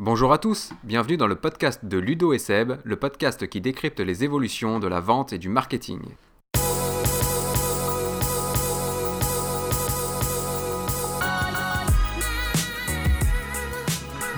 Bonjour 0.00 0.32
à 0.32 0.38
tous, 0.38 0.72
bienvenue 0.82 1.16
dans 1.16 1.28
le 1.28 1.36
podcast 1.36 1.84
de 1.84 1.98
Ludo 1.98 2.32
et 2.32 2.40
Seb, 2.40 2.72
le 2.82 2.96
podcast 2.96 3.46
qui 3.46 3.60
décrypte 3.60 4.00
les 4.00 4.24
évolutions 4.24 4.80
de 4.80 4.88
la 4.88 4.98
vente 4.98 5.32
et 5.32 5.38
du 5.38 5.48
marketing. 5.48 6.00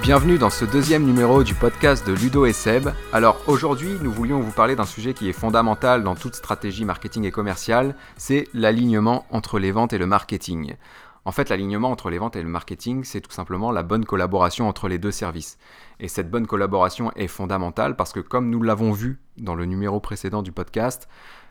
Bienvenue 0.03 0.37
dans 0.37 0.51
ce 0.51 0.67
deuxième 0.67 1.05
numéro 1.05 1.43
du 1.43 1.55
podcast 1.55 2.07
de 2.07 2.13
Ludo 2.13 2.45
et 2.45 2.53
Seb. 2.53 2.91
Alors 3.15 3.41
aujourd'hui, 3.47 3.97
nous 4.03 4.13
voulions 4.13 4.41
vous 4.41 4.53
parler 4.53 4.77
d'un 4.77 4.85
sujet 4.85 5.15
qui 5.15 5.29
est 5.31 5.33
fondamental 5.33 6.05
dans 6.05 6.17
toute 6.17 6.35
stratégie 6.35 6.85
marketing 6.85 7.25
et 7.25 7.31
commerciale, 7.31 7.97
c'est 8.19 8.47
l'alignement 8.53 9.25
entre 9.31 9.59
les 9.59 9.73
ventes 9.73 9.95
et 9.95 9.99
le 9.99 10.07
marketing. 10.07 10.77
En 11.27 11.33
fait, 11.33 11.49
l'alignement 11.49 11.91
entre 11.91 12.09
les 12.09 12.19
ventes 12.19 12.37
et 12.37 12.43
le 12.43 12.49
marketing, 12.49 13.03
c'est 13.03 13.21
tout 13.21 13.33
simplement 13.33 13.73
la 13.73 13.83
bonne 13.83 14.05
collaboration 14.05 14.69
entre 14.69 14.87
les 14.87 15.01
deux 15.01 15.11
services. 15.11 15.59
Et 15.99 16.07
cette 16.07 16.31
bonne 16.31 16.47
collaboration 16.47 17.11
est 17.17 17.27
fondamentale 17.27 17.97
parce 17.97 18.13
que 18.13 18.21
comme 18.21 18.49
nous 18.49 18.63
l'avons 18.63 18.93
vu 18.93 19.19
dans 19.37 19.57
le 19.57 19.65
numéro 19.65 19.99
précédent 19.99 20.43
du 20.43 20.53
podcast, 20.53 21.09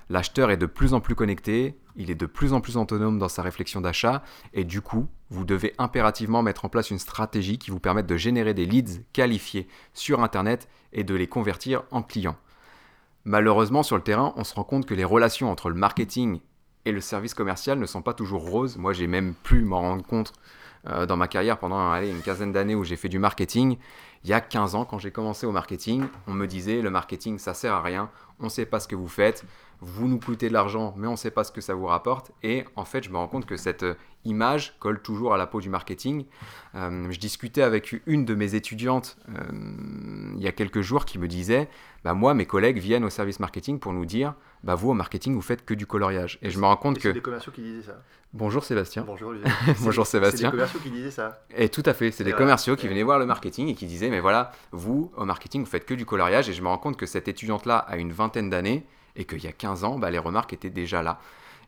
l'acheteur 0.08 0.50
est 0.50 0.56
de 0.56 0.66
plus 0.66 0.94
en 0.94 1.02
plus 1.02 1.14
connecté, 1.14 1.78
il 1.98 2.10
est 2.10 2.16
de 2.16 2.26
plus 2.26 2.54
en 2.54 2.62
plus 2.62 2.78
autonome 2.78 3.20
dans 3.20 3.28
sa 3.28 3.42
réflexion 3.42 3.82
d'achat 3.82 4.24
et 4.54 4.64
du 4.64 4.80
coup, 4.80 5.10
vous 5.30 5.44
devez 5.44 5.74
impérativement 5.78 6.42
mettre 6.42 6.64
en 6.64 6.70
place 6.70 6.90
une 6.90 6.98
stratégie 6.98 7.58
qui 7.58 7.70
vous 7.70 7.82
permette 7.82 8.08
de 8.08 8.16
générer 8.16 8.54
des 8.54 8.66
leads 8.66 9.02
qualifiés 9.12 9.68
sur 9.94 10.24
Internet 10.24 10.70
et 10.94 11.04
de 11.04 11.16
les 11.16 11.28
convertir 11.28 11.84
en 11.92 12.02
clients. 12.02 12.38
Malheureusement, 13.26 13.84
sur 13.84 13.98
le 13.98 14.04
terrain, 14.04 14.34
on 14.38 14.46
se 14.46 14.54
rend 14.54 14.64
compte 14.64 14.86
que 14.86 14.94
les 14.94 15.04
relations 15.04 15.52
entre 15.52 15.68
le 15.68 15.76
marketing 15.76 16.40
et 16.86 16.92
le 16.92 17.02
service 17.02 17.34
commercial 17.34 17.80
ne 17.80 17.86
sont 17.86 18.02
pas 18.02 18.14
toujours 18.14 18.50
roses. 18.50 18.78
Moi, 18.78 18.94
j'ai 18.94 19.08
même 19.08 19.34
pu 19.34 19.62
m'en 19.62 19.82
rendre 19.82 20.06
compte 20.06 20.34
euh, 20.88 21.06
dans 21.06 21.18
ma 21.18 21.28
carrière 21.28 21.58
pendant 21.58 21.94
une 21.96 22.22
quinzaine 22.22 22.52
d'années 22.52 22.76
où 22.76 22.84
j'ai 22.84 22.96
fait 22.96 23.10
du 23.10 23.20
marketing. 23.20 23.78
Il 24.24 24.30
y 24.30 24.34
a 24.34 24.42
15 24.42 24.76
ans, 24.76 24.86
quand 24.86 25.00
j'ai 25.00 25.12
commencé 25.12 25.46
au 25.46 25.52
marketing, 25.52 26.06
on 26.28 26.34
me 26.34 26.46
disait 26.46 26.82
le 26.82 26.90
marketing, 26.90 27.40
ça 27.40 27.54
sert 27.54 27.74
à 27.74 27.82
rien, 27.82 28.10
on 28.40 28.46
ne 28.46 28.50
sait 28.50 28.66
pas 28.66 28.80
ce 28.80 28.88
que 28.88 28.96
vous 28.96 29.08
faites, 29.08 29.46
vous 29.82 30.08
nous 30.08 30.20
coûtez 30.20 30.48
de 30.48 30.54
l'argent, 30.54 30.94
mais 30.98 31.08
on 31.08 31.12
ne 31.12 31.16
sait 31.16 31.32
pas 31.32 31.44
ce 31.44 31.52
que 31.52 31.62
ça 31.62 31.74
vous 31.74 31.86
rapporte. 31.86 32.32
Et 32.44 32.66
en 32.76 32.86
fait, 32.86 33.04
je 33.04 33.10
me 33.10 33.18
rends 33.18 33.28
compte 33.28 33.46
que 33.46 33.58
cette 33.58 33.84
euh, 33.84 33.96
image 34.24 34.76
colle 34.80 35.02
toujours 35.02 35.34
à 35.34 35.38
la 35.38 35.48
peau 35.48 35.60
du 35.60 35.70
marketing. 35.70 36.26
Euh, 36.76 37.08
je 37.10 37.20
discutais 37.20 37.62
avec 37.62 37.96
une 38.06 38.26
de 38.26 38.36
mes 38.36 38.56
étudiantes 38.56 39.18
il 40.38 40.44
y 40.44 40.48
a 40.48 40.52
quelques 40.52 40.82
jours 40.82 41.06
qui 41.06 41.18
me 41.18 41.28
disait 41.28 41.70
bah 42.04 42.14
moi, 42.14 42.34
mes 42.36 42.46
collègues 42.46 42.78
viennent 42.78 43.04
au 43.04 43.10
service 43.10 43.40
marketing 43.40 43.80
pour 43.80 43.94
nous 43.94 44.06
dire 44.06 44.36
bah 44.66 44.74
vous, 44.74 44.90
au 44.90 44.94
marketing, 44.96 45.36
vous 45.36 45.44
faites 45.44 45.64
que 45.64 45.76
du 45.76 45.86
coloriage. 45.86 46.40
Et, 46.42 46.50
je 46.50 46.60
me 46.60 46.66
rends 46.66 46.76
compte 46.76 46.96
que. 46.96 47.10
C'est 47.10 47.14
des 47.14 47.22
commerciaux 47.22 47.52
qui 47.52 47.62
disaient 47.62 47.84
ça. 47.84 48.02
Bonjour 48.34 48.64
Sébastien. 48.64 49.04
Bonjour 49.06 49.32
Bonjour 49.82 50.08
Sébastien. 50.08 50.50
C'est 50.50 50.52
des 50.52 50.52
commerciaux 50.52 50.80
qui 50.82 50.90
disaient 50.90 51.12
ça. 51.12 51.46
Et 51.56 51.70
tout 51.70 51.84
à 51.86 51.94
fait, 51.94 52.10
c'est 52.10 52.24
des 52.24 52.34
commerciaux 52.34 52.76
qui 52.76 52.88
venaient 52.88 53.04
voir 53.04 53.20
le 53.20 53.28
marketing 53.28 53.68
et 53.68 53.76
qui 53.76 53.86
disaient 53.86 54.10
mais 54.10 54.20
voilà, 54.20 54.52
vous, 54.72 55.12
au 55.18 55.24
marketing, 55.24 55.64
vous 55.64 55.70
faites 55.70 55.86
que 55.86 55.94
du 55.94 56.08
coloriage. 56.08 56.50
Et 56.50 56.54
je 56.54 56.64
me 56.64 56.68
rends 56.68 56.80
compte 56.80 56.98
que 56.98 57.06
cette 57.06 57.28
étudiante-là 57.28 57.78
a 57.78 57.98
une 57.98 58.12
vingtaine 58.12 58.50
d'années 58.50 58.88
et 59.16 59.26
qu'il 59.26 59.44
y 59.44 59.48
a 59.48 59.52
15 59.52 59.84
ans, 59.84 60.00
bah, 60.00 60.10
les 60.10 60.18
remarques 60.18 60.52
étaient 60.52 60.72
déjà 60.72 61.04
là. 61.04 61.20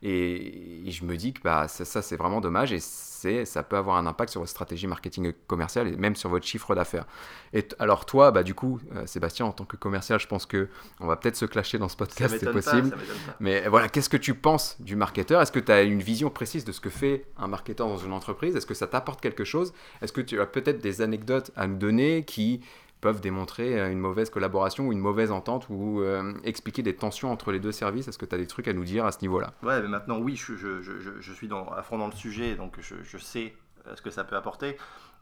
Et, 0.04 0.84
je 0.88 1.04
me 1.04 1.18
dis 1.18 1.34
que 1.34 1.42
bah, 1.42 1.68
ça, 1.68 2.02
c'est 2.02 2.16
vraiment 2.16 2.42
dommage 2.42 2.72
et 2.74 2.80
ça 2.80 3.64
peut 3.64 3.78
avoir 3.78 3.98
un 3.98 4.06
impact 4.06 4.32
sur 4.32 4.42
votre 4.42 4.52
stratégie 4.52 4.88
marketing 4.88 5.34
commerciale 5.48 5.88
et 5.88 5.98
même 5.98 6.16
sur 6.16 6.30
votre 6.30 6.46
chiffre 6.46 6.76
d'affaires. 6.76 7.06
Et 7.54 7.68
alors 7.80 8.06
toi, 8.06 8.32
bah, 8.32 8.44
du 8.44 8.54
coup, 8.54 8.80
euh, 8.96 9.06
Sébastien, 9.06 9.46
en 9.46 9.52
tant 9.52 9.66
que 9.66 9.76
commercial, 9.76 10.20
je 10.20 10.28
pense 10.28 10.46
que 10.46 10.70
on 11.00 11.08
va 11.08 11.16
peut-être 11.16 11.36
se 11.36 11.46
clasher 11.46 11.78
dans 11.78 11.90
ce 11.90 11.98
podcast, 11.98 12.38
c'est 12.40 12.52
possible. 12.52 12.96
Mais 13.40 13.68
voilà, 13.68 13.90
qu'est-ce 13.90 14.10
que 14.10 14.18
tu 14.18 14.34
penses 14.34 14.78
du 14.80 14.96
marketeur? 14.96 15.42
Est-ce 15.42 15.52
que 15.52 15.60
tu 15.60 15.72
as 15.72 15.82
une 15.82 16.02
vision 16.02 16.30
précise 16.30 16.66
de 16.66 16.72
ce 16.72 16.80
que 16.80 16.90
fait 16.90 17.26
un 17.38 17.48
marketeur 17.48 17.88
dans 17.88 17.98
une 17.98 18.14
entreprise? 18.14 18.56
Est-ce 18.56 18.66
que 18.66 18.74
ça 18.74 18.88
t'apporte 18.88 19.22
quelque 19.22 19.44
chose? 19.44 19.74
Est-ce 20.02 20.14
que 20.14 20.22
tu 20.22 20.40
as 20.40 20.46
peut-être 20.46 20.82
des 20.82 21.02
anecdotes 21.02 21.52
à 21.56 21.68
nous 21.68 21.78
donner 21.78 22.24
qui 22.24 22.62
peuvent 23.02 23.22
démontrer 23.22 23.80
euh, 23.80 23.92
une 23.92 24.00
mauvaise 24.00 24.30
collaboration 24.30 24.88
ou 24.88 24.92
une 24.92 25.00
mauvaise 25.00 25.32
entente 25.32 25.68
ou 25.70 26.02
euh, 26.02 26.34
expliquer 26.44 26.82
des 26.82 26.96
tensions 26.96 27.32
entre 27.32 27.52
les 27.52 27.60
deux 27.60 27.72
services 27.72 28.08
Est-ce 28.08 28.18
que 28.18 28.26
tu 28.26 28.36
as 28.36 28.38
des 28.38 28.48
trucs 28.48 28.68
à 28.68 28.74
nous 28.74 28.84
dire 28.84 29.06
à 29.06 29.12
ce 29.12 29.20
niveau-là? 29.22 29.54
Ouais, 29.64 29.82
mais 29.82 29.88
maintenant, 29.88 30.18
oui, 30.18 30.36
je, 30.36 30.56
je, 30.56 30.82
je, 30.82 31.20
je 31.20 31.34
suis 31.34 31.48
dans, 31.48 31.68
à 31.68 31.84
dans 31.92 32.08
le 32.08 32.14
sujet, 32.14 32.56
donc 32.56 32.76
je, 32.80 33.18
sais 33.18 33.54
euh, 33.88 33.96
ce 33.96 34.02
que 34.02 34.10
ça 34.10 34.24
peut 34.24 34.36
apporter. 34.36 34.78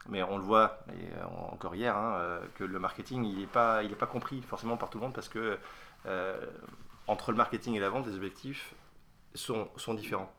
Mais 0.08 0.22
on 0.22 0.38
le 0.38 0.44
voit, 0.44 0.78
encore 1.50 1.74
hier, 1.74 1.96
hein, 1.96 2.38
que 2.54 2.62
le 2.62 2.78
marketing, 2.78 3.24
il 3.24 3.40
n'est 3.40 3.46
pas, 3.46 3.82
pas 3.98 4.06
compris 4.06 4.40
forcément 4.40 4.76
par 4.76 4.88
tout 4.88 4.98
le 4.98 5.02
monde 5.02 5.12
parce 5.12 5.28
que 5.28 5.58
entre 7.08 7.32
le 7.32 7.36
marketing 7.36 7.74
et 7.74 7.80
la 7.80 7.88
vente, 7.88 8.06
les 8.06 8.14
objectifs 8.14 8.72
sont, 9.34 9.68
sont 9.74 9.94
différents. 9.94 10.32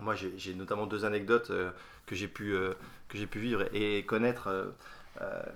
Moi, 0.00 0.14
j'ai 0.14 0.54
notamment 0.54 0.86
deux 0.86 1.06
anecdotes 1.06 1.50
que 2.04 2.14
j'ai 2.14 2.28
pu, 2.28 2.54
que 3.08 3.24
pu 3.24 3.38
vivre 3.38 3.64
et 3.74 4.04
connaître 4.04 4.74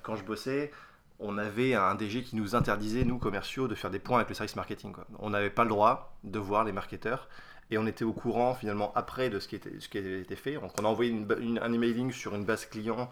quand 0.03 0.17
je 0.17 0.25
bossais 0.25 0.73
on 1.21 1.37
avait 1.39 1.75
un 1.75 1.95
DG 1.95 2.23
qui 2.23 2.37
nous 2.37 2.55
interdisait, 2.55 3.05
nous 3.05 3.19
commerciaux, 3.19 3.67
de 3.69 3.75
faire 3.75 3.91
des 3.91 3.99
points 3.99 4.19
avec 4.19 4.29
le 4.29 4.35
service 4.35 4.57
marketing. 4.57 4.95
On 5.19 5.31
n'avait 5.31 5.51
pas 5.51 5.65
le 5.65 5.71
droit 5.71 6.17
de 6.25 6.39
voir 6.39 6.65
les 6.65 6.73
marketeurs 6.73 7.29
et 7.71 7.79
on 7.79 7.87
était 7.87 8.05
au 8.05 8.13
courant 8.13 8.55
finalement 8.55 8.93
après 8.95 9.29
de 9.29 9.39
ce 9.41 9.49
qui, 9.49 9.57
était, 9.57 9.81
ce 9.81 9.89
qui 9.89 9.99
avait 9.99 10.21
été 10.21 10.37
fait. 10.37 10.55
Donc 10.55 10.73
on 10.81 10.85
a 10.85 10.89
envoyé 10.89 11.13
un 11.61 11.73
emailing 11.73 12.13
sur 12.13 12.35
une 12.35 12.45
base 12.45 12.67
client 12.67 13.11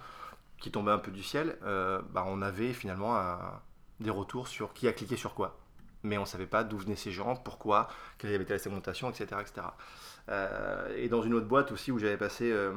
qui 0.60 0.70
tombait 0.70 0.92
un 0.92 0.98
peu 0.98 1.10
du 1.10 1.22
ciel. 1.22 1.58
Euh, 1.64 2.00
bah, 2.10 2.24
on 2.26 2.42
avait 2.42 2.72
finalement 2.72 3.20
des 4.00 4.10
retours 4.10 4.48
sur 4.48 4.72
qui 4.72 4.86
a 4.88 4.92
cliqué 4.92 5.16
sur 5.16 5.34
quoi. 5.34 5.58
Mais 6.02 6.16
on 6.16 6.22
ne 6.22 6.26
savait 6.26 6.46
pas 6.46 6.62
d'où 6.62 6.78
venaient 6.78 6.94
ces 6.94 7.10
gens, 7.10 7.34
pourquoi, 7.34 7.88
quelle 8.18 8.32
avait 8.32 8.44
été 8.44 8.52
la 8.52 8.60
segmentation, 8.60 9.10
etc. 9.10 9.26
etc. 9.40 9.66
Euh, 10.28 10.94
et 10.96 11.08
dans 11.08 11.22
une 11.22 11.34
autre 11.34 11.46
boîte 11.46 11.72
aussi 11.72 11.90
où 11.90 11.98
j'avais 11.98 12.16
passé 12.16 12.50
euh, 12.52 12.72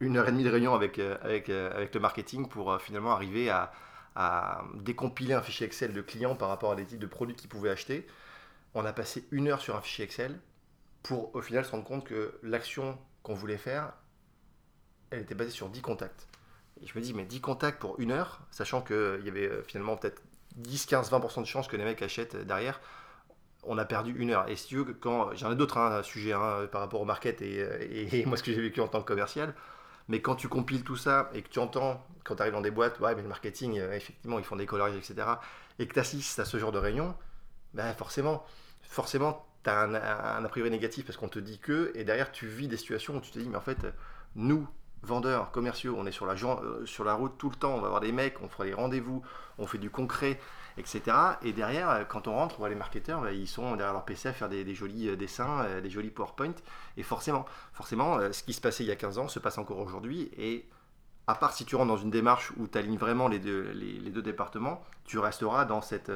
une 0.00 0.18
heure 0.18 0.28
et 0.28 0.32
demie 0.32 0.44
de 0.44 0.50
réunion 0.50 0.74
avec, 0.74 0.98
avec, 0.98 1.48
avec 1.48 1.94
le 1.94 2.00
marketing 2.00 2.48
pour 2.48 2.78
finalement 2.80 3.12
arriver 3.12 3.48
à, 3.48 3.72
à 4.14 4.62
décompiler 4.76 5.34
un 5.34 5.42
fichier 5.42 5.66
Excel 5.66 5.92
de 5.92 6.02
clients 6.02 6.36
par 6.36 6.48
rapport 6.48 6.72
à 6.72 6.76
des 6.76 6.84
types 6.84 7.00
de 7.00 7.06
produits 7.06 7.34
qu'ils 7.34 7.48
pouvaient 7.48 7.70
acheter. 7.70 8.06
On 8.74 8.84
a 8.84 8.92
passé 8.92 9.26
une 9.30 9.48
heure 9.48 9.60
sur 9.60 9.76
un 9.76 9.80
fichier 9.80 10.04
Excel 10.04 10.38
pour 11.02 11.34
au 11.34 11.42
final 11.42 11.64
se 11.64 11.70
rendre 11.70 11.84
compte 11.84 12.04
que 12.04 12.38
l'action 12.42 12.98
qu'on 13.22 13.34
voulait 13.34 13.58
faire, 13.58 13.92
elle 15.10 15.20
était 15.20 15.34
basée 15.34 15.50
sur 15.50 15.68
10 15.68 15.82
contacts. 15.82 16.28
Et 16.80 16.86
je 16.86 16.98
me 16.98 17.02
dis, 17.02 17.14
mais 17.14 17.24
10 17.24 17.40
contacts 17.40 17.80
pour 17.80 17.98
une 18.00 18.10
heure, 18.10 18.40
sachant 18.50 18.82
qu'il 18.82 19.22
y 19.24 19.28
avait 19.28 19.48
euh, 19.48 19.62
finalement 19.62 19.96
peut-être 19.96 20.22
10, 20.56 20.86
15, 20.86 21.10
20% 21.10 21.40
de 21.40 21.46
chances 21.46 21.68
que 21.68 21.76
les 21.76 21.84
mecs 21.84 22.02
achètent 22.02 22.36
derrière, 22.36 22.80
on 23.64 23.78
a 23.78 23.84
perdu 23.84 24.14
une 24.16 24.30
heure. 24.30 24.48
Et 24.48 24.56
si 24.56 24.68
tu 24.68 24.76
veux, 24.76 24.84
quand 24.94 25.34
j'en 25.34 25.52
ai 25.52 25.56
d'autres 25.56 25.78
hein, 25.78 26.02
sujets 26.02 26.32
hein, 26.32 26.66
par 26.70 26.80
rapport 26.80 27.00
au 27.00 27.04
market 27.04 27.40
et, 27.42 28.18
et 28.20 28.26
moi 28.26 28.36
ce 28.36 28.42
que 28.42 28.52
j'ai 28.52 28.60
vécu 28.60 28.80
en 28.80 28.88
tant 28.88 29.00
que 29.00 29.06
commercial, 29.06 29.54
mais 30.08 30.20
quand 30.20 30.34
tu 30.34 30.48
compiles 30.48 30.84
tout 30.84 30.96
ça 30.96 31.30
et 31.34 31.42
que 31.42 31.48
tu 31.48 31.58
entends, 31.58 32.02
quand 32.24 32.36
tu 32.36 32.42
arrives 32.42 32.54
dans 32.54 32.60
des 32.60 32.70
boîtes, 32.70 33.00
ouais, 33.00 33.14
mais 33.14 33.22
le 33.22 33.28
marketing, 33.28 33.78
euh, 33.78 33.92
effectivement, 33.92 34.38
ils 34.38 34.44
font 34.44 34.56
des 34.56 34.66
coloriages, 34.66 34.96
etc., 34.96 35.26
et 35.78 35.86
que 35.86 35.94
tu 35.94 36.00
assistes 36.00 36.38
à 36.38 36.44
ce 36.44 36.58
genre 36.58 36.72
de 36.72 36.78
réunion, 36.78 37.14
ben 37.72 37.92
forcément, 37.94 38.44
forcément, 38.82 39.46
tu 39.64 39.70
as 39.70 39.80
un, 39.80 39.94
a 40.44 40.48
priori 40.48 40.70
négatif 40.70 41.04
parce 41.04 41.16
qu'on 41.16 41.28
te 41.28 41.38
dit 41.38 41.58
que, 41.58 41.90
et 41.94 42.04
derrière, 42.04 42.30
tu 42.32 42.46
vis 42.46 42.68
des 42.68 42.76
situations 42.76 43.16
où 43.16 43.20
tu 43.20 43.30
te 43.30 43.38
dis, 43.38 43.48
mais 43.48 43.56
en 43.56 43.62
fait, 43.62 43.78
nous, 44.36 44.68
vendeurs, 45.02 45.50
commerciaux, 45.50 45.96
on 45.98 46.06
est 46.06 46.12
sur 46.12 46.26
la, 46.26 46.34
euh, 46.34 46.86
sur 46.86 47.04
la 47.04 47.14
route 47.14 47.36
tout 47.38 47.50
le 47.50 47.56
temps, 47.56 47.74
on 47.74 47.80
va 47.80 47.88
voir 47.88 48.00
des 48.00 48.12
mecs, 48.12 48.40
on 48.42 48.48
fera 48.48 48.64
des 48.64 48.74
rendez-vous, 48.74 49.22
on 49.58 49.66
fait 49.66 49.78
du 49.78 49.90
concret, 49.90 50.38
etc. 50.76 51.16
Et 51.42 51.52
derrière, 51.52 51.90
euh, 51.90 52.04
quand 52.04 52.28
on 52.28 52.34
rentre, 52.34 52.66
les 52.68 52.74
marketeurs, 52.74 53.20
bah, 53.20 53.32
ils 53.32 53.48
sont 53.48 53.76
derrière 53.76 53.92
leur 53.92 54.04
PC 54.04 54.28
à 54.28 54.32
faire 54.32 54.48
des, 54.48 54.74
jolis 54.74 55.08
euh, 55.08 55.16
dessins, 55.16 55.66
des 55.82 55.90
jolis 55.90 56.10
PowerPoint. 56.10 56.54
Et 56.96 57.02
forcément, 57.02 57.44
forcément, 57.72 58.18
ce 58.32 58.42
qui 58.42 58.52
se 58.52 58.60
passait 58.60 58.84
il 58.84 58.88
y 58.88 58.92
a 58.92 58.96
15 58.96 59.18
ans 59.18 59.28
se 59.28 59.38
passe 59.38 59.58
encore 59.58 59.78
aujourd'hui. 59.78 60.30
Et 60.36 60.66
à 61.26 61.34
part 61.34 61.52
si 61.52 61.64
tu 61.64 61.76
rentres 61.76 61.88
dans 61.88 61.96
une 61.96 62.10
démarche 62.10 62.52
où 62.58 62.68
tu 62.68 62.76
alignes 62.76 62.98
vraiment 62.98 63.28
les 63.28 63.38
deux, 63.38 64.22
départements, 64.22 64.82
tu 65.04 65.18
resteras 65.18 65.64
dans 65.64 65.80
cette 65.80 66.10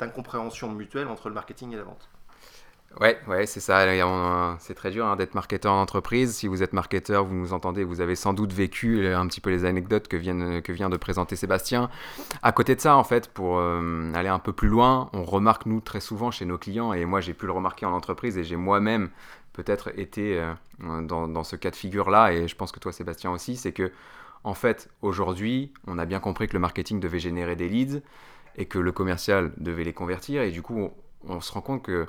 incompréhension 0.00 0.70
mutuelle 0.72 1.08
entre 1.08 1.28
le 1.28 1.34
marketing 1.34 1.72
et 1.72 1.76
la 1.76 1.84
vente. 1.84 2.08
Ouais, 3.00 3.18
ouais, 3.26 3.44
c'est 3.46 3.60
ça. 3.60 3.84
C'est 4.60 4.74
très 4.74 4.90
dur 4.92 5.04
hein, 5.06 5.16
d'être 5.16 5.34
marketeur 5.34 5.72
en 5.72 5.80
entreprise. 5.80 6.34
Si 6.36 6.46
vous 6.46 6.62
êtes 6.62 6.72
marketeur, 6.72 7.24
vous 7.24 7.34
nous 7.34 7.52
entendez, 7.52 7.82
vous 7.82 8.00
avez 8.00 8.14
sans 8.14 8.34
doute 8.34 8.52
vécu 8.52 9.04
euh, 9.04 9.18
un 9.18 9.26
petit 9.26 9.40
peu 9.40 9.50
les 9.50 9.64
anecdotes 9.64 10.06
que 10.06 10.16
vient, 10.16 10.34
de 10.34 10.96
présenter 10.96 11.34
Sébastien. 11.34 11.90
À 12.42 12.52
côté 12.52 12.76
de 12.76 12.80
ça, 12.80 12.96
en 12.96 13.02
fait, 13.02 13.28
pour 13.28 13.58
euh, 13.58 14.12
aller 14.14 14.28
un 14.28 14.38
peu 14.38 14.52
plus 14.52 14.68
loin, 14.68 15.10
on 15.12 15.24
remarque 15.24 15.66
nous 15.66 15.80
très 15.80 16.00
souvent 16.00 16.30
chez 16.30 16.44
nos 16.44 16.56
clients, 16.56 16.92
et 16.92 17.04
moi 17.04 17.20
j'ai 17.20 17.34
pu 17.34 17.46
le 17.46 17.52
remarquer 17.52 17.84
en 17.84 17.92
entreprise, 17.92 18.38
et 18.38 18.44
j'ai 18.44 18.56
moi-même 18.56 19.10
peut-être 19.54 19.98
été 19.98 20.38
euh, 20.38 21.02
dans, 21.02 21.26
dans, 21.26 21.44
ce 21.44 21.56
cas 21.56 21.70
de 21.70 21.76
figure-là, 21.76 22.32
et 22.32 22.46
je 22.46 22.54
pense 22.54 22.70
que 22.70 22.78
toi 22.78 22.92
Sébastien 22.92 23.32
aussi, 23.32 23.56
c'est 23.56 23.72
que 23.72 23.90
en 24.44 24.54
fait, 24.54 24.90
aujourd'hui, 25.02 25.72
on 25.86 25.98
a 25.98 26.04
bien 26.04 26.20
compris 26.20 26.46
que 26.46 26.52
le 26.52 26.60
marketing 26.60 27.00
devait 27.00 27.18
générer 27.18 27.56
des 27.56 27.68
leads 27.68 28.02
et 28.56 28.66
que 28.66 28.78
le 28.78 28.92
commercial 28.92 29.52
devait 29.56 29.84
les 29.84 29.94
convertir, 29.94 30.42
et 30.42 30.52
du 30.52 30.62
coup, 30.62 30.90
on 31.26 31.40
se 31.40 31.50
rend 31.50 31.62
compte 31.62 31.82
que 31.82 32.06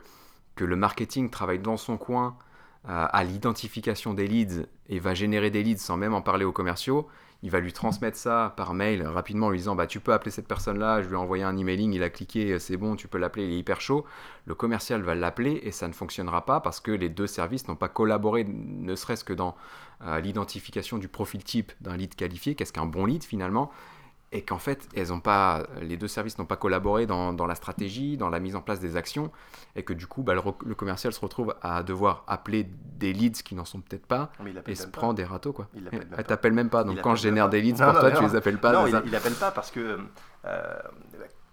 que 0.56 0.66
le 0.66 0.76
marketing 0.76 1.30
travaille 1.30 1.60
dans 1.60 1.78
son 1.78 1.98
coin 1.98 2.38
euh, 2.88 3.08
à 3.12 3.24
l'identification 3.24 4.14
des 4.14 4.28
leads 4.28 4.68
et 4.90 5.00
va 5.00 5.14
générer 5.14 5.50
des 5.50 5.64
leads 5.64 5.82
sans 5.82 5.98
même 5.98 6.14
en 6.14 6.22
parler 6.22 6.46
aux 6.46 6.52
commerciaux, 6.52 7.08
il 7.42 7.52
va 7.52 7.60
lui 7.60 7.74
transmettre 7.74 8.18
ça 8.18 8.54
par 8.58 8.74
mail 8.74 9.06
rapidement 9.06 9.48
en 9.48 9.50
lui 9.50 9.60
disant 9.60 9.76
bah, 9.76 9.88
Tu 9.88 10.00
peux 10.00 10.14
appeler 10.14 10.32
cette 10.32 10.48
personne-là, 10.48 11.02
je 11.02 11.08
lui 11.08 11.14
ai 11.14 11.18
envoyé 11.18 11.44
un 11.44 11.56
emailing, 11.58 11.94
il 11.94 12.02
a 12.02 12.10
cliqué, 12.10 12.58
c'est 12.60 12.78
bon, 12.78 12.96
tu 12.96 13.08
peux 13.08 13.18
l'appeler, 13.18 13.46
il 13.46 13.54
est 13.54 13.58
hyper 13.58 13.82
chaud. 13.82 14.06
Le 14.46 14.56
commercial 14.56 15.02
va 15.02 15.14
l'appeler 15.14 15.60
et 15.64 15.72
ça 15.72 15.88
ne 15.88 15.94
fonctionnera 15.94 16.46
pas 16.46 16.60
parce 16.60 16.80
que 16.80 16.92
les 16.92 17.10
deux 17.10 17.28
services 17.28 17.68
n'ont 17.68 17.76
pas 17.76 17.90
collaboré, 17.90 18.46
ne 18.46 18.96
serait-ce 18.96 19.24
que 19.24 19.34
dans 19.34 19.56
euh, 20.04 20.20
l'identification 20.20 20.98
du 20.98 21.08
profil 21.08 21.44
type 21.44 21.72
d'un 21.82 21.98
lead 21.98 22.16
qualifié, 22.16 22.56
qu'est-ce 22.56 22.74
qu'un 22.74 22.86
bon 22.86 23.06
lead 23.06 23.24
finalement 23.24 23.72
et 24.36 24.42
qu'en 24.42 24.58
fait, 24.58 24.90
elles 24.94 25.14
ont 25.14 25.22
pas, 25.22 25.64
les 25.82 25.96
deux 25.96 26.10
services 26.10 26.38
n'ont 26.38 26.46
pas 26.46 26.58
collaboré 26.58 27.06
dans, 27.06 27.32
dans, 27.32 27.46
la 27.46 27.56
stratégie, 27.56 28.18
dans 28.18 28.30
la 28.30 28.42
mise 28.42 28.58
en 28.58 28.62
place 28.62 28.82
des 28.82 28.98
actions, 28.98 29.32
et 29.78 29.84
que 29.84 29.94
du 29.94 30.08
coup, 30.08 30.24
bah, 30.24 30.34
le, 30.34 30.76
commercial 30.76 31.14
se 31.14 31.22
retrouve 31.22 31.56
à 31.62 31.84
devoir 31.84 32.26
appeler 32.28 32.68
des 32.98 33.14
leads 33.14 33.44
qui 33.44 33.56
n'en 33.56 33.64
sont 33.64 33.80
peut-être 33.80 34.06
pas, 34.06 34.34
et 34.68 34.76
se 34.76 34.88
prend 34.88 35.14
des 35.14 35.24
râteaux. 35.24 35.54
Quoi. 35.54 35.70
Il 35.74 35.90
t'appelle 36.28 36.52
même 36.52 36.70
pas. 36.70 36.84
Donc 36.84 37.02
quand 37.02 37.16
je 37.16 37.24
génère 37.24 37.48
des 37.48 37.62
leads 37.62 37.82
pour 37.82 37.98
toi, 37.98 38.12
tu 38.12 38.24
les 38.24 38.36
appelles 38.36 38.60
pas. 38.60 38.74
Non, 38.74 38.88
il, 38.88 39.02
il, 39.06 39.16
appelle 39.16 39.36
pas 39.36 39.52
parce 39.52 39.72
que 39.72 40.00
euh, 40.44 40.80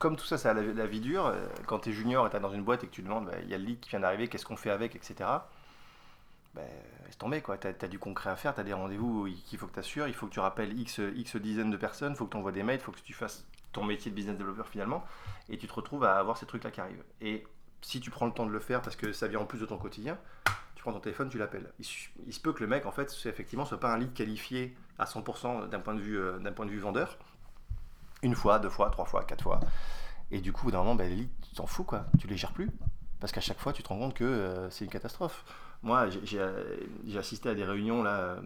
comme 0.01 0.17
tout 0.17 0.27
ça, 0.27 0.37
c'est 0.37 0.53
la, 0.53 0.61
la, 0.61 0.87
vie 0.87 1.01
dure. 1.01 1.27
Euh, 1.27 1.37
quand 1.69 1.79
tu 1.79 1.91
es 1.91 1.93
junior 1.93 2.27
et 2.27 2.31
tu 2.31 2.37
es 2.37 2.41
dans 2.41 2.51
une 2.51 2.65
boîte 2.65 2.83
et 2.83 2.89
que 2.89 2.93
tu 2.93 3.03
demandes, 3.03 3.27
bah, 3.27 3.37
il 3.45 3.49
y 3.49 3.55
a 3.55 3.59
le 3.59 3.65
lead 3.65 3.79
qui 3.79 3.91
vient 3.91 4.01
d'arriver, 4.01 4.27
qu'est-ce 4.27 4.45
qu'on 4.45 4.57
fait 4.57 4.71
avec, 4.71 4.97
etc 4.97 5.25
ben, 6.55 6.67
laisse 7.07 7.19
tomber, 7.19 7.41
quoi. 7.41 7.57
Tu 7.59 7.67
as, 7.67 7.89
du 7.89 7.99
concret 7.99 8.31
à 8.31 8.37
faire, 8.37 8.55
tu 8.55 8.61
as 8.61 8.65
des 8.65 8.73
rendez-vous 8.73 9.29
qu'il 9.47 9.59
faut 9.59 9.67
que 9.67 9.75
tu 9.75 9.81
assures, 9.81 10.07
il 10.07 10.15
faut 10.15 10.27
que 10.27 10.33
tu 10.33 10.41
rappelles 10.41 10.79
X, 10.79 11.01
X 11.15 11.37
dizaines 11.37 11.71
de 11.71 11.77
personnes, 11.77 12.13
il 12.13 12.17
faut 12.17 12.27
que 12.27 12.33
tu 12.33 12.37
envoies 12.37 12.53
des 12.53 12.63
mails, 12.63 12.81
il 12.81 12.83
faut 12.83 12.93
que 12.93 13.01
tu 13.01 13.15
fasses 13.15 13.47
ton 13.73 13.85
métier 13.85 14.11
de 14.11 14.17
business 14.17 14.37
developer 14.37 14.69
finalement, 14.71 15.05
et 15.49 15.57
tu 15.57 15.67
te 15.67 15.73
retrouves 15.73 16.05
à 16.05 16.19
avoir 16.19 16.37
ces 16.37 16.47
trucs-là 16.47 16.71
qui 16.71 16.81
arrivent. 16.81 17.05
Et 17.21 17.45
si 17.81 18.01
tu 18.01 18.11
prends 18.11 18.27
le 18.27 18.33
temps 18.33 18.47
de 18.47 18.53
le 18.53 18.61
faire 18.61 18.81
parce 18.83 18.97
que 18.97 19.13
ça 19.13 19.29
vient 19.29 19.41
en 19.41 19.47
plus 19.47 19.61
de 19.61 19.67
ton 19.67 19.77
quotidien, 19.77 20.19
tu 20.75 20.83
prends 20.83 20.93
ton 20.93 21.01
téléphone, 21.01 21.29
tu 21.29 21.39
l'appelles. 21.39 21.73
Il, 21.79 21.85
se 22.33 22.41
peut 22.41 22.53
que 22.53 22.61
le 22.61 22.67
mec, 22.67 22.87
en 22.87 22.93
fait, 22.93 23.13
effectivement, 23.27 23.65
soit 23.65 23.81
pas 23.81 23.93
un 23.93 23.99
lead 23.99 24.13
qualifié 24.15 24.77
à 24.99 25.05
100% 25.05 25.69
d'un 25.69 25.81
point, 25.81 25.95
de 25.95 26.01
vue, 26.01 26.19
euh, 26.19 26.39
point 26.53 26.67
de 26.67 26.71
vue 26.71 26.81
vendeur. 26.81 27.19
Une 28.23 28.35
fois, 28.35 28.59
deux 28.59 28.69
fois, 28.69 28.91
trois 28.91 29.05
fois, 29.05 29.25
quatre 29.25 29.43
fois. 29.43 29.61
Et 30.31 30.41
du 30.41 30.53
coup, 30.53 30.71
d'un 30.71 30.79
moment, 30.79 30.95
ben, 30.95 31.09
les 31.09 31.17
leads, 31.17 31.33
tu 31.43 31.55
t'en 31.55 31.67
fous, 31.67 31.85
quoi. 31.85 32.07
Tu 32.19 32.27
les 32.27 32.37
gères 32.37 32.53
plus. 32.53 32.71
Parce 33.21 33.33
qu'à 33.33 33.41
chaque 33.41 33.59
fois, 33.59 33.73
tu 33.73 33.83
te 33.83 33.89
rends 33.89 33.99
compte 33.99 34.15
que 34.15 34.25
euh, 34.25 34.71
c'est 34.71 34.85
une 34.85 34.91
catastrophe. 34.91 35.45
Moi, 35.83 36.09
j'ai 36.23 37.19
assisté 37.19 37.49
à 37.49 37.55
des 37.55 37.65
réunions, 37.65 38.03
là, 38.03 38.17
euh, 38.17 38.41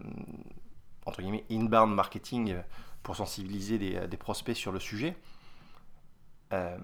entre 1.04 1.20
guillemets, 1.20 1.44
inbound 1.50 1.94
marketing, 1.94 2.52
euh, 2.52 2.62
pour 3.02 3.14
sensibiliser 3.14 3.78
des, 3.78 4.08
des 4.08 4.16
prospects 4.16 4.56
sur 4.56 4.72
le 4.72 4.80
sujet. 4.80 5.14
Euh, 6.52 6.78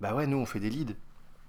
bah 0.00 0.14
ouais, 0.14 0.26
nous, 0.26 0.38
on 0.38 0.46
fait 0.46 0.60
des 0.60 0.70
leads 0.70 0.94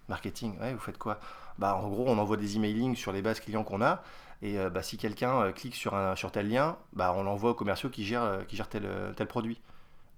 marketing. 0.10 0.60
Ouais, 0.60 0.74
vous 0.74 0.80
faites 0.80 0.98
quoi? 0.98 1.20
Bah, 1.58 1.76
en 1.76 1.88
gros, 1.88 2.06
on 2.08 2.18
envoie 2.18 2.38
des 2.38 2.58
emailing 2.58 2.96
sur 2.96 3.12
les 3.12 3.22
bases 3.22 3.40
clients 3.40 3.64
qu'on 3.64 3.82
a. 3.82 4.04
Et 4.42 4.58
bah, 4.70 4.84
si 4.84 4.98
quelqu'un 4.98 5.52
clique 5.52 5.76
sur, 5.76 5.96
un, 5.96 6.16
sur 6.16 6.32
tel 6.32 6.48
lien, 6.48 6.78
bah, 6.94 7.14
on 7.16 7.24
l'envoie 7.24 7.52
aux 7.52 7.56
commerciaux 7.56 7.90
qui 7.90 8.06
gèrent, 8.06 8.46
qui 8.48 8.56
gèrent 8.56 8.70
tel, 8.70 8.88
tel 9.16 9.28
produit. 9.28 9.60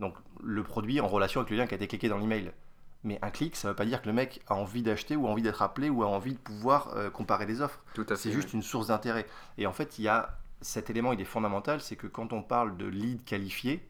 Donc, 0.01 0.15
le 0.43 0.61
produit 0.63 0.99
en 0.99 1.07
relation 1.07 1.39
avec 1.39 1.51
le 1.51 1.57
lien 1.57 1.67
qui 1.67 1.73
a 1.73 1.77
été 1.77 1.87
cliqué 1.87 2.09
dans 2.09 2.17
l'email. 2.17 2.51
Mais 3.03 3.17
un 3.21 3.29
clic, 3.29 3.55
ça 3.55 3.67
ne 3.67 3.71
veut 3.71 3.75
pas 3.75 3.85
dire 3.85 4.01
que 4.01 4.07
le 4.07 4.13
mec 4.13 4.41
a 4.47 4.55
envie 4.55 4.83
d'acheter 4.83 5.15
ou 5.15 5.27
a 5.27 5.29
envie 5.29 5.41
d'être 5.41 5.61
appelé 5.61 5.89
ou 5.89 6.03
a 6.03 6.07
envie 6.07 6.33
de 6.33 6.39
pouvoir 6.39 6.89
euh, 6.95 7.09
comparer 7.09 7.45
les 7.45 7.61
offres. 7.61 7.81
C'est 8.15 8.31
juste 8.31 8.53
une 8.53 8.61
source 8.61 8.87
d'intérêt. 8.87 9.25
Et 9.57 9.67
en 9.67 9.73
fait, 9.73 9.99
il 9.99 10.03
y 10.03 10.07
a 10.09 10.37
cet 10.61 10.89
élément, 10.89 11.13
il 11.13 11.21
est 11.21 11.25
fondamental, 11.25 11.79
c'est 11.79 11.95
que 11.95 12.07
quand 12.07 12.33
on 12.33 12.43
parle 12.43 12.75
de 12.75 12.85
lead 12.85 13.23
qualifié, 13.23 13.87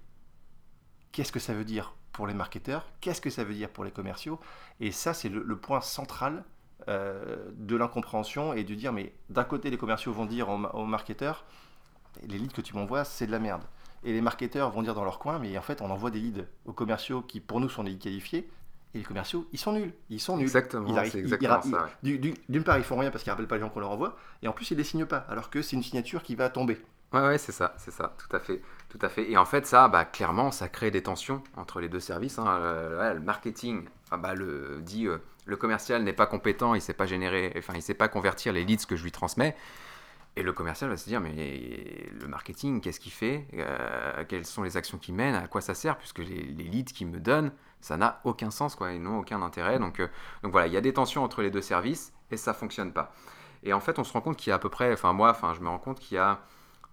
qu'est-ce 1.11 1.31
que 1.31 1.39
ça 1.39 1.53
veut 1.53 1.65
dire 1.65 1.95
pour 2.11 2.27
les 2.27 2.35
marketeurs 2.35 2.85
Qu'est-ce 3.01 3.21
que 3.21 3.31
ça 3.31 3.44
veut 3.44 3.56
dire 3.56 3.69
pour 3.69 3.83
les 3.83 3.91
commerciaux? 3.91 4.39
Et 4.79 4.91
ça, 4.91 5.15
c'est 5.15 5.29
le, 5.29 5.57
point 5.57 5.81
central 5.81 6.44
euh, 6.88 7.50
de 7.56 7.75
l'incompréhension 7.75 8.53
et 8.53 8.63
de 8.63 8.75
dire, 8.75 8.94
mais 8.94 9.13
d'un 9.29 9.44
côté, 9.44 9.71
les 9.71 9.77
commerciaux 9.77 10.13
vont 10.13 10.25
dire 10.25 10.50
aux, 10.50 10.63
aux 10.73 10.85
marketeurs, 10.85 11.45
les 12.21 12.38
leads 12.38 12.53
que 12.53 12.61
tu 12.61 12.75
m'envoies, 12.75 13.06
c'est 13.06 13.25
de 13.25 13.31
la 13.31 13.39
merde. 13.39 13.63
Et 14.03 14.13
les 14.13 14.21
marketeurs 14.21 14.69
vont 14.69 14.83
dire 14.83 14.94
dans 14.94 15.03
leur 15.03 15.17
coin, 15.17 15.39
mais 15.39 15.57
en 15.57 15.61
fait, 15.63 15.81
on 15.81 15.89
envoie 15.89 16.11
des 16.11 16.19
leads 16.19 16.45
aux 16.65 16.73
commerciaux 16.73 17.23
qui, 17.23 17.39
pour 17.39 17.59
nous, 17.59 17.69
sont 17.69 17.83
des 17.83 17.89
leads 17.89 18.03
qualifiés 18.03 18.47
et 18.94 19.00
les 19.00 19.03
commerciaux, 19.03 19.47
ils 19.51 19.59
sont 19.59 19.74
nuls. 19.74 19.94
Ils 20.09 20.19
sont 20.19 20.38
nuls. 20.38 20.44
Exactement, 20.44 21.03
c'est 21.06 21.19
exactement 21.19 21.62
ça. 21.62 21.89
D'une 22.03 22.63
part, 22.63 22.77
ils 22.77 22.83
font 22.83 22.97
rien 22.97 23.12
parce 23.12 23.24
qu'ils 23.24 23.31
rappellent 23.31 23.47
pas 23.47 23.56
les 23.56 23.62
gens 23.62 23.69
qu'on 23.69 23.80
leur 23.80 23.91
envoie, 23.91 24.18
et 24.41 24.47
en 24.47 24.53
plus, 24.53 24.71
ils 24.71 24.77
les 24.77 24.83
signent 24.83 25.06
pas, 25.06 25.25
alors 25.30 25.50
que 25.50 25.62
c'est 25.62 25.75
une 25.75 25.83
signature 25.83 26.24
qui 26.24 26.36
va 26.36 26.50
tomber. 26.50 26.80
Ouais, 27.12 27.21
ouais, 27.21 27.38
c'est 27.39 27.51
ça, 27.51 27.74
c'est 27.77 27.91
ça, 27.91 28.15
tout 28.18 28.36
à 28.36 28.39
fait, 28.39 28.62
tout 28.88 29.00
à 29.01 29.09
fait. 29.09 29.31
Et 29.31 29.38
en 29.38 29.45
fait, 29.45 29.65
ça, 29.65 29.88
bah, 29.88 30.06
clairement, 30.06 30.51
ça 30.51 30.69
crée 30.69 30.91
des 30.91 31.01
tensions 31.01 31.44
entre 31.57 31.80
les 31.80 31.89
deux 31.89 32.00
services. 32.00 32.38
Hein. 32.38 32.45
Euh, 32.47 33.13
le 33.15 33.19
marketing, 33.19 33.86
ah, 34.12 34.18
bah, 34.18 34.36
le 34.36 34.80
dit, 34.83 35.07
euh, 35.07 35.18
le 35.45 35.57
commercial 35.57 36.03
n'est 36.03 36.13
pas 36.13 36.27
compétent, 36.27 36.75
il 36.75 36.81
sait 36.81 36.94
pas 36.94 37.07
générer, 37.07 37.51
enfin, 37.57 37.74
il 37.75 37.81
sait 37.81 37.95
pas 37.95 38.09
convertir 38.09 38.53
les 38.53 38.63
leads 38.63 38.85
que 38.85 38.95
je 38.95 39.03
lui 39.03 39.12
transmets. 39.12 39.56
Et 40.35 40.44
le 40.44 40.53
commercial 40.53 40.92
va 40.92 40.97
se 40.97 41.09
dire, 41.09 41.19
mais 41.19 42.07
le 42.13 42.27
marketing, 42.27 42.80
qu'est-ce 42.80 43.00
qu'il 43.00 43.12
fait? 43.12 43.47
Euh, 43.56 44.24
Quelles 44.27 44.45
sont 44.45 44.62
les 44.62 44.77
actions 44.77 45.00
qu'il 45.00 45.15
mène? 45.15 45.33
À 45.33 45.47
quoi 45.47 45.62
ça 45.62 45.74
sert? 45.74 45.97
Puisque 45.97 46.19
les, 46.19 46.44
les 46.44 46.63
leads 46.65 46.94
qu'il 46.94 47.07
me 47.07 47.19
donne, 47.19 47.51
ça 47.81 47.98
n'a 47.98 48.20
aucun 48.24 48.52
sens, 48.52 48.76
quoi, 48.76 48.92
ils 48.92 49.02
n'ont 49.02 49.20
aucun 49.20 49.42
intérêt. 49.42 49.80
Donc, 49.80 50.00
euh, 50.00 50.08
donc 50.44 50.52
voilà, 50.52 50.68
il 50.68 50.74
y 50.74 50.78
a 50.78 50.81
des 50.81 50.94
tensions 50.94 51.24
entre 51.24 51.42
les 51.42 51.52
deux 51.52 51.62
services 51.62 52.14
et 52.31 52.38
ça 52.38 52.54
fonctionne 52.54 52.94
pas. 52.94 53.14
Et 53.64 53.74
en 53.74 53.80
fait, 53.80 54.00
on 54.00 54.04
se 54.04 54.14
rend 54.14 54.22
compte 54.22 54.38
qu'il 54.38 54.52
y 54.52 54.54
a 54.54 54.56
à 54.56 54.60
peu 54.60 54.70
près, 54.70 54.92
enfin 54.94 55.14
moi, 55.14 55.31
enfin 55.31 55.54
je 55.54 55.62
me 55.62 55.70
rends 55.70 55.80
compte 55.80 56.00
qu'il 56.00 56.16
y 56.16 56.20
a 56.20 56.40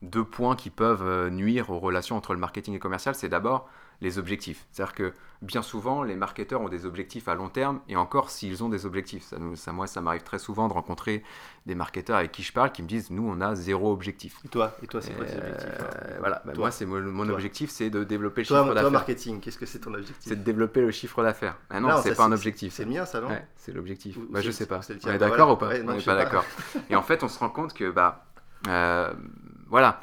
deux 0.03 0.25
points 0.25 0.57
qui 0.57 0.71
peuvent 0.71 1.07
euh, 1.07 1.31
nuire 1.31 1.71
aux 1.71 1.79
relations 1.79 2.17
entre 2.17 2.35
le 2.35 2.41
marketing 2.41 2.75
et 2.75 2.77
le 2.77 2.83
commercial. 2.83 3.15
C'est 3.15 3.29
d'abord 3.29 3.69
les 4.01 4.19
objectifs. 4.19 4.67
C'est-à-dire 4.71 4.95
que 4.95 5.13
bien 5.43 5.63
souvent, 5.63 6.03
les 6.03 6.17
marketeurs 6.17 6.61
ont 6.61 6.69
des 6.69 6.87
objectifs 6.87 7.29
à 7.29 7.35
long 7.35 7.49
terme, 7.49 7.81
et 7.89 7.97
encore 7.97 8.31
s'ils 8.31 8.65
ont 8.65 8.69
des 8.69 8.87
objectifs. 8.87 9.25
Ça, 9.25 9.37
ça 9.55 9.73
moi, 9.73 9.87
ça 9.87 10.01
m'arrive 10.01 10.23
très 10.23 10.39
souvent 10.39 10.69
de 10.69 10.73
rencontrer 10.73 11.23
des 11.67 11.75
marketeurs 11.75 12.17
avec 12.17 12.33
qui 12.33 12.43
je 12.43 12.53
parle 12.53 12.73
qui 12.73 12.83
me 12.83 12.89
disent 12.89 13.11
Nous, 13.11 13.27
on 13.27 13.41
a 13.41 13.55
zéro 13.55 13.93
objectif. 13.93 14.39
Et 14.45 14.49
toi, 14.49 14.75
et 14.83 14.87
toi 14.87 15.01
c'est 15.01 15.13
quoi 15.13 15.25
tes 15.25 15.37
objectifs 15.37 15.69
euh, 15.69 16.17
Voilà, 16.19 16.43
bah, 16.45 16.53
moi, 16.57 16.71
c'est 16.71 16.87
mon, 16.87 17.29
objectif, 17.29 17.71
c'est 17.71 17.91
de 17.91 18.05
développer 18.05 18.43
le 18.43 18.47
chiffre 18.47 18.65
d'affaires. 18.65 18.83
Toi, 18.83 18.91
marketing, 18.91 19.41
qu'est-ce 19.41 19.59
que 19.59 19.67
c'est 19.67 19.81
ton 19.81 19.95
objectif? 19.95 20.17
C'est 20.21 20.37
de 20.37 20.45
développer 20.45 20.81
le 20.81 20.91
chiffre 20.91 21.23
d'affaires. 21.23 21.57
Ah 21.71 21.81
non, 21.81 22.01
c'est 22.03 22.15
pas 22.15 22.25
un 22.25 22.33
objectif. 22.33 22.73
C'est 22.73 22.87
mien, 22.87 23.05
ça, 23.05 23.21
non? 23.21 23.29
C'est 23.57 23.73
l'objectif. 23.73 24.19
Bah, 24.31 24.41
je 24.41 24.51
sais 24.51 24.67
pas. 24.67 24.81
On 25.05 25.11
est 25.11 25.19
d'accord 25.19 25.51
ou 25.51 25.57
pas? 25.57 25.71
On 25.85 25.95
n'est 25.95 26.03
pas, 26.03 26.17
d'accord. 26.17 26.45
et 26.91 26.97
en 26.97 27.03
fait, 27.03 27.23
on 27.23 27.29
se 27.29 27.39
rend 27.39 27.51
compte 27.51 27.75
que, 27.75 27.91
bah, 27.91 28.27
euh, 28.69 29.13
voilà 29.69 30.01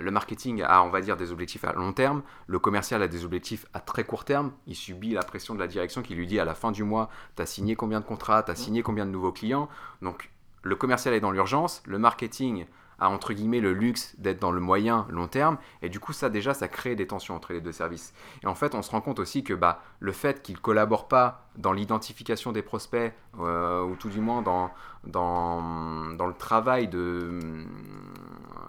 le 0.00 0.10
marketing 0.10 0.62
a, 0.62 0.82
on 0.82 0.90
va 0.90 1.00
dire, 1.00 1.16
des 1.16 1.32
objectifs 1.32 1.64
à 1.64 1.72
long 1.72 1.92
terme, 1.92 2.22
le 2.46 2.58
commercial 2.58 3.02
a 3.02 3.08
des 3.08 3.24
objectifs 3.24 3.66
à 3.74 3.80
très 3.80 4.04
court 4.04 4.24
terme, 4.24 4.52
il 4.66 4.74
subit 4.74 5.12
la 5.12 5.22
pression 5.22 5.54
de 5.54 5.60
la 5.60 5.66
direction 5.66 6.02
qui 6.02 6.14
lui 6.14 6.26
dit 6.26 6.40
à 6.40 6.44
la 6.44 6.54
fin 6.54 6.72
du 6.72 6.84
mois, 6.84 7.08
tu 7.36 7.42
as 7.42 7.46
signé 7.46 7.76
combien 7.76 8.00
de 8.00 8.04
contrats, 8.04 8.42
tu 8.42 8.50
as 8.50 8.56
signé 8.56 8.82
combien 8.82 9.06
de 9.06 9.10
nouveaux 9.10 9.32
clients? 9.32 9.68
Donc 10.02 10.30
le 10.62 10.76
commercial 10.76 11.14
est 11.14 11.20
dans 11.20 11.30
l'urgence, 11.30 11.82
le 11.86 11.98
marketing 11.98 12.66
a 12.98 13.08
entre 13.08 13.32
guillemets 13.32 13.60
le 13.60 13.72
luxe 13.72 14.14
d'être 14.18 14.40
dans 14.40 14.52
le 14.52 14.60
moyen 14.60 15.06
long 15.10 15.28
terme 15.28 15.58
et 15.82 15.88
du 15.88 16.00
coup 16.00 16.12
ça 16.12 16.30
déjà 16.30 16.54
ça 16.54 16.68
crée 16.68 16.96
des 16.96 17.06
tensions 17.06 17.34
entre 17.34 17.52
les 17.52 17.60
deux 17.60 17.72
services 17.72 18.14
et 18.42 18.46
en 18.46 18.54
fait 18.54 18.74
on 18.74 18.82
se 18.82 18.90
rend 18.90 19.00
compte 19.00 19.18
aussi 19.18 19.44
que 19.44 19.54
bah, 19.54 19.82
le 20.00 20.12
fait 20.12 20.42
qu'ils 20.42 20.60
collaborent 20.60 21.08
pas 21.08 21.48
dans 21.56 21.72
l'identification 21.72 22.52
des 22.52 22.62
prospects 22.62 23.12
euh, 23.38 23.82
ou 23.82 23.96
tout 23.96 24.08
du 24.08 24.20
moins 24.20 24.42
dans, 24.42 24.70
dans, 25.06 26.14
dans 26.14 26.26
le 26.26 26.34
travail 26.34 26.88
de, 26.88 27.38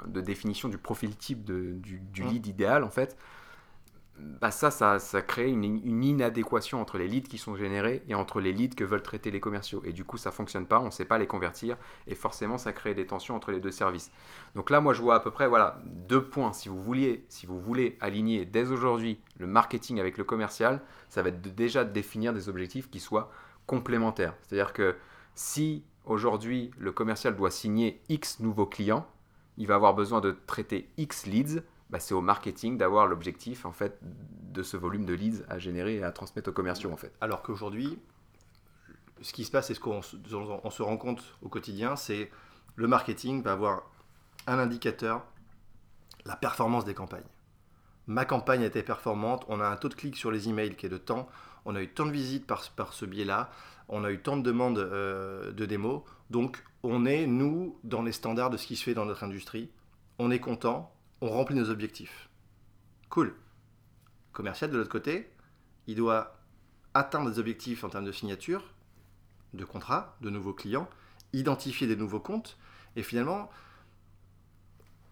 de 0.07 0.21
définition 0.21 0.69
du 0.69 0.77
profil 0.77 1.15
type 1.15 1.43
de, 1.45 1.73
du, 1.73 1.99
du 1.99 2.23
mmh. 2.23 2.27
lead 2.27 2.47
idéal 2.47 2.83
en 2.83 2.89
fait 2.89 3.17
bah 4.19 4.49
ça, 4.49 4.71
ça, 4.71 4.97
ça, 4.99 5.21
crée 5.21 5.49
une, 5.49 6.03
inadéquation 6.03 6.81
entre 6.81 6.97
les 6.97 7.07
leads 7.07 7.29
qui 7.29 7.37
sont 7.37 7.55
générés 7.55 8.03
et 8.07 8.15
entre 8.15 8.39
les 8.39 8.51
leads 8.51 8.75
que 8.75 8.83
veulent 8.83 9.03
traiter 9.03 9.29
les 9.29 9.39
commerciaux. 9.39 9.81
Et 9.85 9.93
du 9.93 10.05
coup, 10.05 10.17
ça 10.17 10.31
fonctionne 10.31 10.65
pas, 10.65 10.79
on 10.79 10.85
ne 10.85 10.91
sait 10.91 11.05
pas 11.05 11.19
les 11.19 11.27
convertir, 11.27 11.77
et 12.07 12.15
forcément, 12.15 12.57
ça 12.57 12.73
crée 12.73 12.95
des 12.95 13.05
tensions 13.05 13.35
entre 13.35 13.51
les 13.51 13.59
deux 13.59 13.71
services. 13.71 14.11
Donc 14.55 14.69
là, 14.69 14.81
moi, 14.81 14.93
je 14.93 15.01
vois 15.01 15.15
à 15.15 15.19
peu 15.19 15.29
près 15.29 15.47
voilà, 15.47 15.79
deux 15.85 16.23
points. 16.23 16.51
Si 16.53 16.67
vous, 16.67 16.81
vouliez, 16.81 17.25
si 17.29 17.45
vous 17.45 17.59
voulez 17.59 17.97
aligner 18.01 18.45
dès 18.45 18.71
aujourd'hui 18.71 19.19
le 19.37 19.45
marketing 19.45 19.99
avec 19.99 20.17
le 20.17 20.23
commercial, 20.23 20.81
ça 21.09 21.21
va 21.21 21.29
être 21.29 21.41
déjà 21.55 21.83
de 21.83 21.91
définir 21.91 22.33
des 22.33 22.49
objectifs 22.49 22.89
qui 22.89 22.99
soient 22.99 23.31
complémentaires. 23.67 24.33
C'est-à-dire 24.41 24.73
que 24.73 24.95
si 25.35 25.83
aujourd'hui 26.05 26.71
le 26.79 26.91
commercial 26.91 27.35
doit 27.35 27.51
signer 27.51 28.01
X 28.09 28.39
nouveaux 28.39 28.65
clients, 28.65 29.05
il 29.57 29.67
va 29.67 29.75
avoir 29.75 29.93
besoin 29.93 30.21
de 30.21 30.35
traiter 30.47 30.89
X 30.97 31.25
leads 31.25 31.61
bah, 31.89 31.99
c'est 31.99 32.13
au 32.13 32.21
marketing 32.21 32.77
d'avoir 32.77 33.07
l'objectif 33.07 33.65
en 33.65 33.71
fait 33.71 33.99
de 34.01 34.63
ce 34.63 34.77
volume 34.77 35.05
de 35.05 35.13
leads 35.13 35.43
à 35.49 35.59
générer 35.59 35.95
et 35.95 36.03
à 36.03 36.11
transmettre 36.11 36.49
aux 36.49 36.53
commerciaux 36.53 36.91
en 36.91 36.97
fait. 36.97 37.13
Alors 37.21 37.41
qu'aujourd'hui, 37.41 37.97
ce 39.21 39.33
qui 39.33 39.45
se 39.45 39.51
passe 39.51 39.69
et 39.69 39.73
ce 39.73 39.79
qu'on 39.79 40.01
on 40.63 40.69
se 40.69 40.81
rend 40.81 40.97
compte 40.97 41.23
au 41.41 41.49
quotidien, 41.49 41.95
c'est 41.95 42.31
le 42.75 42.87
marketing 42.87 43.41
va 43.41 43.53
avoir 43.53 43.83
un 44.45 44.59
indicateur, 44.59 45.25
la 46.25 46.35
performance 46.35 46.85
des 46.85 46.93
campagnes. 46.93 47.23
Ma 48.05 48.23
campagne 48.23 48.61
été 48.61 48.83
performante, 48.83 49.45
on 49.49 49.59
a 49.59 49.67
un 49.67 49.75
taux 49.75 49.89
de 49.89 49.95
clic 49.95 50.15
sur 50.15 50.31
les 50.31 50.47
emails 50.47 50.75
qui 50.75 50.85
est 50.85 50.89
de 50.89 50.97
temps, 50.97 51.27
on 51.65 51.75
a 51.75 51.81
eu 51.81 51.89
tant 51.89 52.05
de 52.05 52.11
visites 52.11 52.47
par, 52.47 52.69
par 52.71 52.93
ce 52.93 53.05
biais-là, 53.05 53.49
on 53.89 54.03
a 54.03 54.11
eu 54.11 54.21
tant 54.21 54.37
de 54.37 54.43
demandes 54.43 54.77
euh, 54.77 55.51
de 55.51 55.65
démos, 55.65 56.03
donc 56.29 56.63
on 56.83 57.05
est, 57.05 57.27
nous, 57.27 57.79
dans 57.83 58.01
les 58.01 58.13
standards 58.13 58.49
de 58.49 58.57
ce 58.57 58.67
qui 58.67 58.75
se 58.75 58.83
fait 58.83 58.93
dans 58.93 59.05
notre 59.05 59.23
industrie, 59.23 59.69
on 60.19 60.31
est 60.31 60.39
content, 60.39 60.93
on 61.21 61.29
remplit 61.29 61.55
nos 61.55 61.69
objectifs. 61.69 62.29
Cool. 63.09 63.35
Commercial, 64.33 64.69
de 64.69 64.77
l'autre 64.77 64.89
côté, 64.89 65.31
il 65.87 65.95
doit 65.95 66.37
atteindre 66.93 67.29
des 67.29 67.39
objectifs 67.39 67.83
en 67.83 67.89
termes 67.89 68.05
de 68.05 68.11
signature, 68.11 68.63
de 69.53 69.65
contrat, 69.65 70.15
de 70.21 70.29
nouveaux 70.29 70.53
clients, 70.53 70.89
identifier 71.33 71.87
des 71.87 71.95
nouveaux 71.95 72.19
comptes, 72.19 72.57
et 72.95 73.03
finalement, 73.03 73.49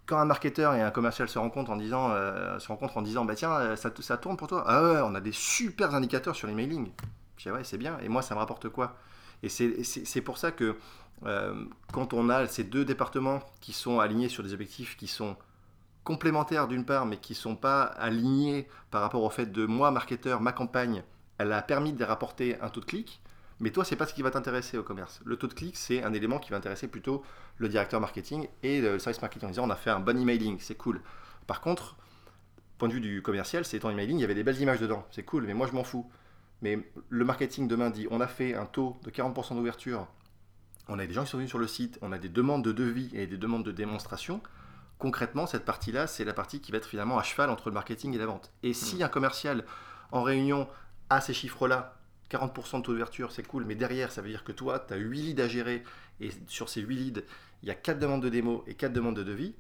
quand 0.06 0.18
un 0.18 0.26
marketeur 0.26 0.76
et 0.76 0.82
un 0.82 0.92
commercial 0.92 1.28
se 1.28 1.40
rencontrent 1.40 1.72
en 1.72 1.78
disant, 1.78 2.12
euh, 2.12 2.60
se 2.60 2.68
rencontrent 2.68 2.98
en 2.98 3.02
disant 3.02 3.26
bah 3.26 3.36
tiens, 3.36 3.54
euh, 3.54 3.76
ça, 3.76 3.92
ça, 4.00 4.18
tourne 4.18 4.38
pour 4.38 4.48
toi 4.48 4.64
Ah 4.68 4.84
ouais, 4.84 5.02
on 5.04 5.16
a 5.16 5.22
des 5.22 5.32
super 5.32 5.96
indicateurs 5.96 6.36
sur 6.36 6.48
l'emailing. 6.48 6.92
Je 7.38 7.44
dis 7.44 7.52
ouais, 7.52 7.64
c'est 7.64 7.78
bien, 7.78 7.98
et 8.00 8.10
moi, 8.10 8.22
ça 8.22 8.36
me 8.36 8.40
rapporte 8.40 8.70
quoi? 8.70 8.98
Et 9.44 9.50
c'est 9.50 10.22
pour 10.22 10.38
ça 10.38 10.52
que 10.52 10.78
euh, 11.26 11.66
quand 11.92 12.14
on 12.14 12.30
a 12.30 12.48
ces 12.48 12.64
deux 12.64 12.86
départements 12.86 13.42
qui 13.62 13.74
sont 13.74 14.00
alignés 14.00 14.30
sur 14.30 14.44
des 14.44 14.54
objectifs 14.54 14.98
qui 14.98 15.08
sont 15.08 15.36
complémentaires 16.06 16.70
d'une 16.70 16.86
part, 16.86 17.06
mais 17.06 17.18
qui 17.18 17.34
ne 17.34 17.38
sont 17.38 17.58
pas 17.58 17.84
alignés 17.84 18.70
par 18.92 19.02
rapport 19.02 19.24
au 19.24 19.30
fait 19.30 19.52
de 19.52 19.66
moi, 19.66 19.92
marketeur, 19.92 20.40
ma 20.40 20.54
campagne, 20.54 21.04
elle 21.38 21.52
a 21.52 21.62
permis 21.62 21.92
de 21.92 22.06
rapporter 22.06 22.58
un 22.62 22.70
taux 22.70 22.80
de 22.80 22.86
clic, 22.86 23.22
mais 23.60 23.72
toi, 23.72 23.84
c'est 23.84 23.96
pas 23.96 24.06
ce 24.06 24.14
qui 24.14 24.22
va 24.22 24.32
t'intéresser 24.32 24.78
au 24.78 24.84
commerce. 24.84 25.22
Le 25.26 25.36
taux 25.36 25.48
de 25.48 25.54
clic, 25.54 25.76
c'est 25.76 26.04
un 26.04 26.14
élément 26.14 26.40
qui 26.40 26.52
va 26.52 26.58
intéresser 26.58 26.88
plutôt 26.88 27.24
le 27.58 27.68
directeur 27.68 28.00
marketing 28.00 28.48
et 28.64 28.82
le 28.82 29.00
service 29.00 29.22
marketing 29.22 29.48
en 29.48 29.52
disant 29.52 29.66
on 29.66 29.70
a 29.70 29.76
fait 29.76 29.90
un 29.90 30.00
bon 30.00 30.18
emailing, 30.18 30.58
c'est 30.60 30.76
cool. 30.76 31.02
Par 31.48 31.60
contre, 31.60 31.96
point 32.78 32.88
de 32.88 32.94
vue 32.94 33.02
du 33.02 33.22
commercial, 33.22 33.66
c'est 33.66 33.80
ton 33.80 33.90
emailing, 33.90 34.18
il 34.18 34.22
y 34.22 34.26
avait 34.26 34.36
des 34.36 34.44
belles 34.44 34.62
images 34.62 34.80
dedans, 34.80 35.06
c'est 35.12 35.24
cool, 35.24 35.46
mais 35.46 35.54
moi 35.54 35.68
je 35.68 35.74
m'en 35.74 35.84
fous. 35.84 36.10
Mais 36.62 36.80
le 37.10 37.26
marketing 37.26 37.68
demain 37.68 37.90
dit 37.90 38.08
on 38.12 38.22
a 38.22 38.28
fait 38.28 38.56
un 38.56 38.66
taux 38.66 38.98
de 39.04 39.10
40% 39.10 39.56
d'ouverture, 39.56 40.08
on 40.88 41.00
a 41.00 41.06
des 41.06 41.14
gens 41.14 41.24
qui 41.24 41.32
sont 41.32 41.38
venus 41.38 41.50
sur 41.50 41.60
le 41.60 41.68
site, 41.68 41.98
on 42.02 42.12
a 42.12 42.18
des 42.18 42.30
demandes 42.30 42.64
de 42.64 42.72
devis 42.72 43.10
et 43.14 43.26
des 43.26 43.38
demandes 43.38 43.64
de 43.64 43.72
démonstration. 43.72 44.42
Concrètement, 44.98 45.46
cette 45.46 45.66
partie-là, 45.66 46.08
c'est 46.08 46.24
la 46.24 46.34
partie 46.34 46.62
qui 46.62 46.72
va 46.72 46.78
être 46.78 46.88
finalement 46.88 47.18
à 47.18 47.24
cheval 47.24 47.50
entre 47.50 47.70
le 47.70 47.74
marketing 47.74 48.14
et 48.14 48.18
la 48.18 48.26
vente. 48.26 48.52
Et 48.64 48.74
si 48.74 48.98
hmm. 48.98 49.04
un 49.04 49.08
commercial 49.10 49.66
en 50.12 50.24
réunion 50.24 50.68
a 51.10 51.22
ces 51.22 51.34
chiffres-là, 51.34 51.98
40% 52.32 52.78
de 52.78 52.82
taux 52.82 52.92
d'ouverture, 52.92 53.32
c'est 53.32 53.44
cool, 53.44 53.66
mais 53.66 53.76
derrière, 53.76 54.12
ça 54.12 54.22
veut 54.22 54.30
dire 54.30 54.44
que 54.44 54.52
toi, 54.52 54.80
tu 54.80 54.94
as 54.94 54.98
8 54.98 55.22
leads 55.22 55.44
à 55.44 55.48
gérer, 55.48 55.84
et 56.20 56.32
sur 56.48 56.70
ces 56.70 56.82
8 56.82 56.96
leads, 56.96 57.22
il 57.62 57.68
y 57.68 57.72
a 57.72 57.76
4 57.76 58.00
demandes 58.00 58.24
de 58.24 58.30
démo 58.30 58.64
et 58.68 58.74
4 58.74 58.94
demandes 58.94 59.16
de 59.16 59.24
devis, 59.24 59.50
et 59.50 59.56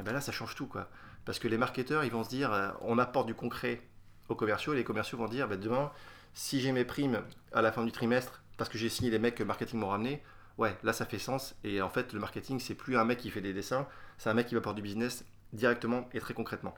eh 0.00 0.02
ben 0.02 0.12
là, 0.12 0.20
ça 0.20 0.32
change 0.32 0.54
tout. 0.54 0.66
quoi. 0.66 0.88
Parce 1.26 1.38
que 1.38 1.48
les 1.48 1.58
marketeurs, 1.58 2.04
ils 2.04 2.10
vont 2.10 2.24
se 2.24 2.30
dire, 2.30 2.52
euh, 2.52 2.70
on 2.80 2.98
apporte 2.98 3.26
du 3.26 3.34
concret 3.34 3.82
aux 4.28 4.34
commerciaux, 4.34 4.72
et 4.72 4.76
les 4.76 4.84
commerciaux 4.84 5.18
vont 5.18 5.28
dire, 5.28 5.46
ben, 5.48 5.60
demain, 5.60 5.92
si 6.32 6.60
j'ai 6.60 6.72
mes 6.72 6.84
primes 6.84 7.22
à 7.52 7.60
la 7.60 7.72
fin 7.72 7.84
du 7.84 7.92
trimestre, 7.92 8.42
parce 8.56 8.70
que 8.70 8.78
j'ai 8.78 8.88
signé 8.88 9.10
les 9.10 9.18
mecs 9.18 9.34
que 9.34 9.42
le 9.42 9.48
marketing 9.48 9.80
m'ont 9.80 9.88
ramené, 9.88 10.22
ouais, 10.60 10.76
là, 10.84 10.92
ça 10.92 11.06
fait 11.06 11.18
sens. 11.18 11.56
Et 11.64 11.82
en 11.82 11.88
fait, 11.88 12.12
le 12.12 12.20
marketing, 12.20 12.60
c'est 12.60 12.74
plus 12.74 12.96
un 12.96 13.04
mec 13.04 13.18
qui 13.18 13.30
fait 13.30 13.40
des 13.40 13.52
dessins, 13.52 13.88
c'est 14.18 14.30
un 14.30 14.34
mec 14.34 14.46
qui 14.46 14.54
va 14.54 14.58
apporter 14.60 14.76
du 14.76 14.82
business 14.82 15.24
directement 15.52 16.08
et 16.12 16.20
très 16.20 16.34
concrètement. 16.34 16.74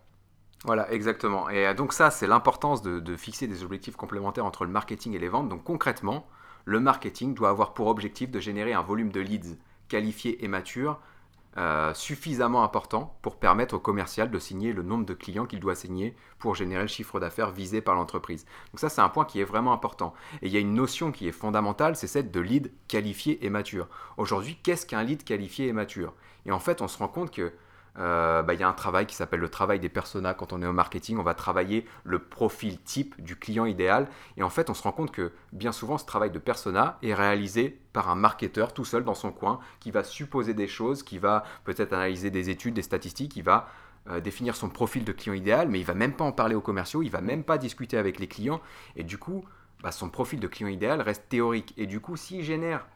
Voilà, 0.64 0.90
exactement. 0.92 1.50
Et 1.50 1.66
euh, 1.66 1.74
donc 1.74 1.92
ça, 1.92 2.10
c'est 2.10 2.28
l'importance 2.28 2.80
de, 2.82 3.16
fixer 3.16 3.48
des 3.48 3.64
objectifs 3.64 3.96
complémentaires 3.96 4.46
entre 4.46 4.64
le 4.64 4.70
marketing 4.70 5.14
et 5.14 5.18
les 5.18 5.28
ventes. 5.28 5.48
Donc 5.48 5.64
concrètement, 5.64 6.26
le 6.64 6.78
marketing 6.78 7.34
doit 7.34 7.50
avoir 7.50 7.74
pour 7.74 7.88
objectif 7.88 8.30
de 8.30 8.38
générer 8.38 8.72
un 8.72 8.82
volume 8.82 9.10
de 9.10 9.20
leads 9.20 9.56
qualifiés 9.88 10.42
et 10.44 10.48
matures 10.48 11.00
euh, 11.59 11.92
suffisamment 11.92 12.64
important 12.64 13.18
pour 13.21 13.37
permettre 13.37 13.75
au 13.75 13.78
commercial 13.78 14.30
de 14.30 14.38
signer 14.38 14.73
le 14.73 14.82
nombre 14.82 15.04
de 15.04 15.12
clients 15.12 15.44
qu'il 15.44 15.61
doit 15.61 15.75
signer 15.75 16.16
pour 16.38 16.54
générer 16.54 16.82
le 16.82 16.88
chiffre 16.88 17.21
d'affaires 17.21 17.50
visé 17.50 17.80
par 17.80 17.94
l'entreprise. 17.94 18.47
Donc 18.73 18.80
ça, 18.80 18.88
c'est 18.88 19.02
un 19.02 19.09
point 19.11 19.26
qui 19.26 19.40
est 19.40 19.44
vraiment 19.44 19.73
important. 19.73 20.14
Et 20.40 20.47
il 20.47 20.52
y 20.52 20.56
a 20.56 20.61
une 20.61 20.75
notion 20.75 21.12
qui 21.12 21.28
est 21.28 21.32
fondamentale, 21.32 21.94
c'est 21.94 22.06
celle 22.06 22.30
de 22.30 22.40
lead 22.40 22.73
qualifié 22.88 23.44
et 23.44 23.50
mature. 23.50 23.88
Aujourd'hui, 24.16 24.59
qu'est-ce 24.62 24.87
qu'un 24.87 25.02
lead 25.02 25.25
qualifié 25.25 25.68
et 25.68 25.73
mature? 25.73 26.14
Et 26.47 26.52
en 26.52 26.59
fait, 26.59 26.80
on 26.80 26.88
se 26.88 26.99
rend 26.99 27.09
compte 27.09 27.30
que 27.30 27.52
euh, 27.99 28.42
bah, 28.42 28.54
il 28.54 28.61
y 28.61 28.62
a 28.62 28.68
un 28.68 28.72
travail 28.72 29.06
qui 29.06 29.14
s'appelle 29.14 29.40
le 29.40 29.49
travail 29.49 29.78
des 29.78 29.88
personas. 29.88 30.34
Quand 30.34 30.52
on 30.52 30.62
est 30.62 30.66
au 30.66 30.72
marketing, 30.72 31.18
on 31.18 31.22
va 31.22 31.34
travailler 31.34 31.87
le 32.04 32.18
profil 32.18 32.80
type 32.80 33.20
du 33.22 33.37
client 33.37 33.66
idéal. 33.66 34.08
Et 34.37 34.42
en 34.42 34.50
fait, 34.50 34.70
on 34.70 34.75
se 34.75 34.82
rend 34.82 34.92
compte 34.92 35.12
que 35.12 35.32
bien 35.52 35.72
souvent, 35.72 35.99
ce 35.99 36.06
travail 36.06 36.30
de 36.30 36.38
persona 36.38 36.99
est 37.02 37.14
réalisé 37.14 37.78
par 37.92 38.08
un 38.08 38.14
marketeur 38.14 38.72
tout 38.72 38.84
seul 38.84 39.04
dans 39.04 39.14
son 39.14 39.32
coin, 39.32 39.61
qui 39.80 39.90
va 39.90 40.04
supposer 40.04 40.54
des 40.54 40.68
choses, 40.68 41.02
qui 41.02 41.18
va 41.18 41.44
peut-être 41.64 41.92
analyser 41.92 42.30
des 42.30 42.49
études, 42.49 42.75
des 42.75 42.82
statistiques, 42.82 43.32
qui 43.32 43.42
va 43.42 43.68
euh, 44.08 44.20
définir 44.20 44.56
son 44.56 44.68
profil 44.68 45.04
de 45.04 45.12
client 45.12 45.34
idéal, 45.34 45.68
mais 45.68 45.78
il 45.78 45.84
va 45.84 45.94
même 45.94 46.14
pas 46.14 46.25
en 46.25 46.32
parler 46.32 46.54
aux 46.54 46.61
commerciaux, 46.61 47.02
il 47.02 47.11
va 47.11 47.20
même 47.20 47.44
pas 47.44 47.58
discuter 47.58 47.99
avec 47.99 48.18
les 48.18 48.26
clients. 48.26 48.61
Et 48.96 49.04
du 49.04 49.18
coup, 49.18 49.44
bah, 49.82 49.92
son 49.92 50.08
profil 50.08 50.40
de 50.40 50.49
client 50.49 50.68
idéal 50.68 51.02
reste 51.02 51.28
théorique. 51.28 51.75
Et 51.76 51.87
du 51.87 52.00
coup, 52.00 52.16
s'il 52.16 52.42
génère 52.42 52.87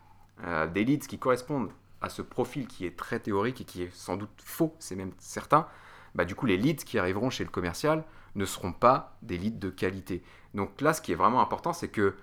euh, 0.44 0.66
des 0.66 0.84
leads 0.84 1.06
qui 1.06 1.18
correspondent 1.18 1.70
à 2.00 2.08
ce 2.08 2.22
profil 2.22 2.66
qui 2.66 2.86
est 2.86 2.96
très 2.96 3.20
théorique 3.20 3.60
et 3.60 3.64
qui 3.64 3.82
est 3.82 3.94
sans 3.94 4.16
doute 4.16 4.30
faux, 4.42 4.74
c'est 4.78 4.96
même 4.96 5.12
certain, 5.18 5.66
bah 6.14 6.24
du 6.24 6.34
coup 6.34 6.46
les 6.46 6.56
leads 6.56 6.84
qui 6.84 6.98
arriveront 6.98 7.30
chez 7.30 7.44
le 7.44 7.50
commercial 7.50 8.04
ne 8.34 8.44
seront 8.44 8.72
pas 8.72 9.16
des 9.22 9.38
leads 9.38 9.58
de 9.58 9.70
qualité. 9.70 10.22
Donc 10.54 10.80
là, 10.80 10.92
ce 10.92 11.00
qui 11.00 11.12
est 11.12 11.16
vraiment 11.16 11.40
important, 11.40 11.72
c'est 11.72 11.88
que 11.88 12.14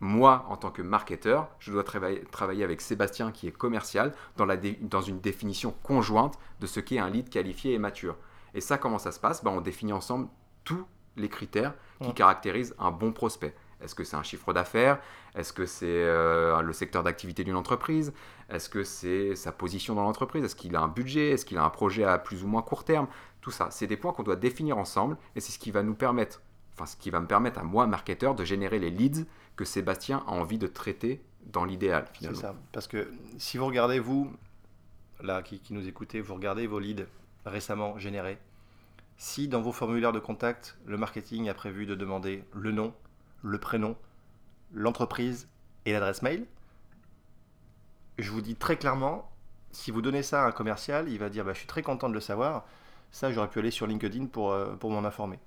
moi, 0.00 0.44
en 0.48 0.56
tant 0.56 0.70
que 0.70 0.82
marketeur, 0.82 1.48
je 1.58 1.72
dois 1.72 1.84
travailler, 1.84 2.64
avec 2.64 2.80
Sébastien 2.80 3.32
qui 3.32 3.46
est 3.46 3.52
commercial 3.52 4.12
dans, 4.36 4.44
la 4.44 4.56
dans 4.56 5.00
une 5.00 5.20
définition 5.20 5.74
conjointe 5.82 6.38
de 6.60 6.66
ce 6.66 6.80
qu'est 6.80 6.98
un 6.98 7.08
lead 7.08 7.28
qualifié 7.30 7.72
et 7.72 7.78
mature. 7.78 8.16
Et 8.54 8.60
ça, 8.60 8.76
comment 8.76 8.98
ça 8.98 9.12
se 9.12 9.20
passe? 9.20 9.42
Bah, 9.42 9.50
On 9.54 9.60
définit 9.60 9.92
ensemble 9.92 10.28
tous 10.64 10.84
les 11.16 11.28
critères 11.28 11.74
qui 12.02 12.12
caractérisent 12.12 12.74
un 12.78 12.90
bon 12.90 13.12
prospect. 13.12 13.54
Est-ce 13.80 13.94
que 13.94 14.04
c'est 14.04 14.16
un 14.16 14.22
chiffre 14.22 14.52
d'affaires? 14.52 15.00
Est-ce 15.34 15.52
que 15.52 15.66
c'est 15.66 15.86
euh, 15.86 16.60
le 16.62 16.72
secteur 16.72 17.02
d'activité 17.02 17.44
d'une 17.44 17.56
entreprise? 17.56 18.12
Est-ce 18.48 18.68
que 18.68 18.84
c'est 18.84 19.34
sa 19.36 19.52
position 19.52 19.94
dans 19.94 20.02
l'entreprise? 20.02 20.44
Est-ce 20.44 20.56
qu'il 20.56 20.74
a 20.76 20.80
un 20.80 20.88
budget? 20.88 21.30
Est-ce 21.30 21.44
qu'il 21.44 21.58
a 21.58 21.64
un 21.64 21.70
projet 21.70 22.04
à 22.04 22.18
plus 22.18 22.44
ou 22.44 22.46
moins 22.46 22.62
court 22.62 22.84
terme? 22.84 23.08
Tout 23.40 23.50
ça, 23.50 23.68
c'est 23.70 23.86
des 23.86 23.96
points 23.96 24.12
qu'on 24.12 24.22
doit 24.22 24.36
définir 24.36 24.78
ensemble 24.78 25.16
et 25.36 25.40
c'est 25.40 25.52
ce 25.52 25.58
qui 25.58 25.70
va 25.70 25.82
nous 25.82 25.94
permettre, 25.94 26.40
enfin 26.74 26.86
ce 26.86 26.96
qui 26.96 27.10
va 27.10 27.20
me 27.20 27.26
permettre 27.26 27.60
à 27.60 27.62
moi, 27.62 27.86
marketeur, 27.86 28.34
de 28.34 28.44
générer 28.44 28.78
les 28.78 28.90
leads 28.90 29.26
que 29.56 29.64
Sébastien 29.64 30.24
a 30.26 30.30
envie 30.30 30.58
de 30.58 30.66
traiter 30.66 31.22
dans 31.44 31.64
l'idéal 31.64 32.06
finalement. 32.12 32.36
C'est 32.36 32.46
ça, 32.46 32.54
parce 32.72 32.88
que 32.88 33.10
si 33.36 33.58
vous 33.58 33.66
regardez 33.66 33.98
vous, 33.98 34.32
là 35.22 35.42
qui, 35.42 35.60
qui 35.60 35.74
nous 35.74 35.86
écoutez, 35.86 36.20
vous 36.20 36.34
regardez 36.34 36.66
vos 36.66 36.78
leads 36.78 37.04
récemment 37.44 37.98
générés, 37.98 38.38
si 39.16 39.46
dans 39.46 39.60
vos 39.60 39.72
formulaires 39.72 40.12
de 40.12 40.20
contact, 40.20 40.78
le 40.86 40.96
marketing 40.96 41.48
a 41.48 41.54
prévu 41.54 41.86
de 41.86 41.94
demander 41.94 42.44
le 42.52 42.72
nom, 42.72 42.94
le 43.44 43.58
prénom, 43.58 43.96
l'entreprise 44.72 45.48
et 45.84 45.92
l'adresse 45.92 46.22
mail. 46.22 46.46
Je 48.18 48.30
vous 48.30 48.40
dis 48.40 48.56
très 48.56 48.76
clairement, 48.76 49.30
si 49.70 49.90
vous 49.90 50.02
donnez 50.02 50.22
ça 50.22 50.44
à 50.44 50.46
un 50.46 50.52
commercial, 50.52 51.08
il 51.08 51.18
va 51.18 51.28
dire 51.28 51.44
bah, 51.44 51.52
Je 51.52 51.58
suis 51.58 51.66
très 51.66 51.82
content 51.82 52.08
de 52.08 52.14
le 52.14 52.20
savoir. 52.20 52.64
Ça, 53.12 53.30
j'aurais 53.30 53.48
pu 53.48 53.58
aller 53.58 53.70
sur 53.70 53.86
LinkedIn 53.86 54.26
pour, 54.26 54.52
euh, 54.52 54.74
pour 54.76 54.90
m'en 54.90 55.04
informer. 55.04 55.38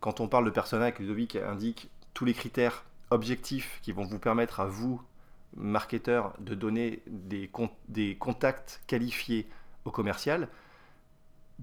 Quand 0.00 0.20
on 0.20 0.28
parle 0.28 0.44
de 0.44 0.50
persona, 0.50 0.90
Ludovic 0.90 1.36
indique 1.36 1.90
tous 2.14 2.24
les 2.24 2.34
critères 2.34 2.84
objectifs 3.10 3.80
qui 3.82 3.92
vont 3.92 4.04
vous 4.04 4.18
permettre 4.18 4.60
à 4.60 4.66
vous, 4.66 5.02
marketeur, 5.56 6.34
de 6.38 6.54
donner 6.54 7.02
des, 7.08 7.50
des 7.88 8.16
contacts 8.16 8.80
qualifiés 8.86 9.48
au 9.84 9.90
commercial. 9.90 10.48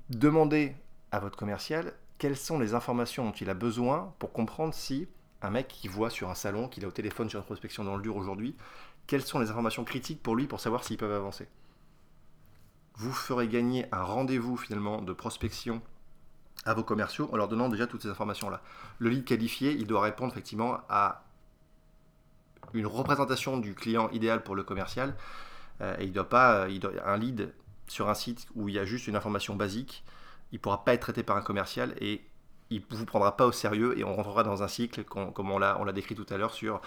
Demandez 0.10 0.76
à 1.12 1.20
votre 1.20 1.38
commercial 1.38 1.94
quelles 2.18 2.36
sont 2.36 2.60
les 2.60 2.74
informations 2.74 3.26
dont 3.26 3.32
il 3.32 3.50
a 3.50 3.54
besoin 3.54 4.14
pour 4.20 4.34
comprendre 4.34 4.74
si 4.74 5.08
un 5.46 5.50
mec 5.50 5.68
qui 5.68 5.88
voit 5.88 6.10
sur 6.10 6.30
un 6.30 6.36
salon, 6.36 6.68
qu'il 6.68 6.84
a 6.86 6.88
au 6.88 6.92
téléphone 6.92 7.30
sur 7.30 7.40
une 7.40 7.46
prospection 7.46 7.84
dans 7.84 7.96
le 7.96 8.02
dur 8.02 8.16
aujourd'hui, 8.16 8.56
quelles 9.08 9.22
sont 9.22 9.40
les 9.40 9.50
informations 9.50 9.84
critiques 9.84 10.22
pour 10.22 10.36
lui 10.36 10.48
pour 10.48 10.60
savoir 10.60 10.84
s'ils 10.84 10.98
peuvent 10.98 11.12
avancer? 11.12 11.48
Vous 12.96 13.14
ferez 13.14 13.48
gagner 13.48 13.86
un 13.92 14.04
rendez-vous 14.04 14.58
finalement 14.58 15.02
de 15.02 15.14
prospection 15.14 15.82
à 16.66 16.74
vos 16.74 16.84
commerciaux 16.84 17.30
en 17.32 17.38
leur 17.38 17.48
donnant 17.48 17.70
déjà 17.70 17.88
toutes 17.88 18.02
ces 18.02 18.10
informations-là. 18.10 18.62
Le 19.00 19.10
lead 19.10 19.26
qualifié, 19.26 19.74
il 19.74 19.86
doit 19.86 20.02
répondre 20.02 20.32
effectivement 20.32 20.80
à 20.90 21.26
une 22.74 22.88
représentation 22.88 23.58
du 23.58 23.76
client 23.76 24.10
idéal 24.10 24.44
pour 24.44 24.56
le 24.56 24.64
commercial. 24.64 25.16
Euh, 25.82 25.96
et 26.00 26.06
il 26.06 26.14
doit 26.14 26.30
pas, 26.30 26.68
doit, 26.70 26.92
un 27.06 27.18
lead 27.18 27.54
sur 27.88 28.10
un 28.10 28.14
site 28.14 28.48
où 28.56 28.70
il 28.70 28.76
y 28.76 28.80
a 28.80 28.86
juste 28.86 29.08
une 29.08 29.16
information 29.16 29.56
basique, 29.56 30.04
il 30.52 30.56
ne 30.56 30.60
pourra 30.60 30.84
pas 30.84 30.94
être 30.94 31.02
traité 31.02 31.24
par 31.24 31.38
un 31.38 31.42
commercial 31.42 31.94
et 32.00 32.26
il 32.70 32.82
ne 32.90 32.96
vous 32.96 33.06
prendra 33.06 33.38
pas 33.38 33.46
au 33.46 33.52
sérieux 33.52 33.98
et 33.98 34.04
on 34.04 34.16
rentrera 34.16 34.44
dans 34.44 34.64
un 34.64 34.68
cycle 34.68 35.04
comme 35.04 35.52
on 35.52 35.60
l'a 35.60 35.94
décrit 35.94 36.16
tout 36.16 36.26
à 36.30 36.38
l'heure 36.38 36.54
sur 36.54 36.82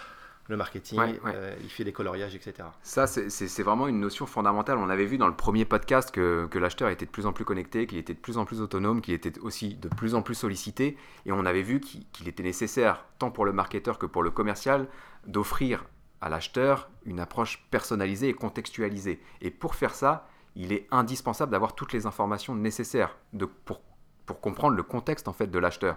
le 0.49 0.57
marketing, 0.57 0.99
euh, 1.27 1.55
il 1.63 1.69
fait 1.69 1.85
des 1.85 1.93
coloriages, 1.93 2.35
etc. 2.35 2.69
Ça, 2.83 3.07
c'est 3.07 3.63
vraiment 3.63 3.87
une 3.87 4.01
notion 4.01 4.25
fondamentale. 4.25 4.79
On 4.79 4.89
avait 4.89 5.05
vu 5.05 5.19
dans 5.19 5.29
le 5.29 5.37
premier 5.37 5.67
podcast 5.67 6.11
que, 6.11 6.47
que 6.51 6.59
l'acheteur 6.59 6.89
était 6.89 7.05
de 7.05 7.11
plus 7.11 7.27
en 7.27 7.35
plus 7.35 7.45
connecté, 7.45 7.87
qu'il 7.87 7.99
était 7.99 8.15
de 8.15 8.19
plus 8.19 8.39
en 8.39 8.47
plus 8.47 8.63
autonome, 8.63 9.03
qu'il 9.03 9.13
était 9.13 9.39
aussi 9.41 9.75
de 9.75 9.89
plus 9.89 10.15
en 10.15 10.23
plus 10.23 10.35
sollicité. 10.35 10.97
Et 11.27 11.33
on 11.33 11.45
avait 11.45 11.63
vu 11.63 11.81
qu'il 11.81 12.29
était 12.29 12.43
nécessaire, 12.43 13.05
tant 13.19 13.31
pour 13.31 13.45
le 13.45 13.53
marketeur 13.53 13.99
que 13.99 14.07
pour 14.07 14.23
le 14.23 14.31
commercial, 14.31 14.89
d'offrir 15.27 15.85
à 16.23 16.31
l'acheteur 16.31 16.89
une 17.05 17.21
approche 17.21 17.63
personnalisée 17.71 18.29
et 18.29 18.35
contextualisée. 18.35 19.21
Et 19.43 19.51
pour 19.51 19.75
faire 19.75 19.95
ça, 19.95 20.29
il 20.57 20.73
est 20.73 20.89
indispensable 20.91 21.53
d'avoir 21.53 21.75
toutes 21.75 21.93
les 21.93 22.07
informations 22.07 22.55
nécessaires 22.55 23.17
de, 23.35 23.45
pour 23.45 23.83
pour 24.29 24.41
comprendre 24.41 24.77
le 24.77 24.83
contexte 24.83 25.27
en 25.27 25.33
fait 25.33 25.49
de 25.49 25.59
l'acheteur. 25.59 25.97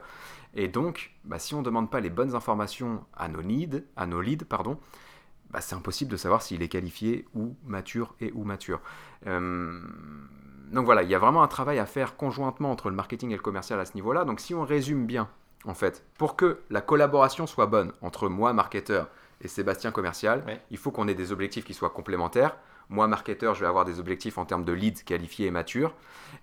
Et 0.55 0.69
donc, 0.69 1.13
bah, 1.25 1.38
si 1.38 1.53
on 1.53 1.59
ne 1.59 1.65
demande 1.65 1.91
pas 1.91 2.00
les 2.00 2.09
bonnes 2.09 2.33
informations 2.33 3.03
à 3.15 3.27
nos 3.27 3.41
leads, 3.41 3.83
à 3.97 4.07
nos 4.07 4.21
leads 4.21 4.45
pardon, 4.45 4.79
bah, 5.51 5.59
c'est 5.59 5.75
impossible 5.75 6.09
de 6.09 6.17
savoir 6.17 6.41
s'il 6.41 6.63
est 6.63 6.69
qualifié 6.69 7.27
ou 7.35 7.55
mature 7.65 8.15
et 8.21 8.31
ou 8.33 8.45
mature. 8.45 8.79
Euh, 9.27 9.81
donc 10.71 10.85
voilà, 10.85 11.03
il 11.03 11.09
y 11.09 11.15
a 11.15 11.19
vraiment 11.19 11.43
un 11.43 11.50
travail 11.50 11.77
à 11.77 11.85
faire 11.85 12.15
conjointement 12.15 12.71
entre 12.71 12.89
le 12.89 12.95
marketing 12.95 13.31
et 13.31 13.35
le 13.35 13.41
commercial 13.41 13.79
à 13.81 13.85
ce 13.85 13.95
niveau-là. 13.95 14.23
Donc 14.23 14.39
si 14.39 14.55
on 14.55 14.63
résume 14.63 15.05
bien, 15.05 15.29
en 15.65 15.73
fait, 15.73 16.05
pour 16.17 16.38
que 16.38 16.61
la 16.69 16.79
collaboration 16.79 17.45
soit 17.47 17.65
bonne 17.65 17.91
entre 18.01 18.29
moi, 18.29 18.53
marketeur, 18.53 19.09
et 19.43 19.47
Sébastien, 19.47 19.91
commercial, 19.91 20.43
il 20.69 20.77
faut 20.77 20.91
qu'on 20.91 21.07
ait 21.07 21.15
des 21.15 21.31
objectifs 21.31 21.65
qui 21.65 21.73
soient 21.73 21.89
complémentaires. 21.89 22.55
Moi, 22.91 23.07
marketeur, 23.07 23.55
je 23.55 23.62
vais 23.62 23.67
avoir 23.67 23.86
des 23.86 24.00
objectifs 24.00 24.38
en 24.38 24.43
termes 24.43 24.65
de 24.65 24.74
leads 24.74 25.03
qualifiés 25.05 25.48
et 25.48 25.51
matures. 25.51 25.93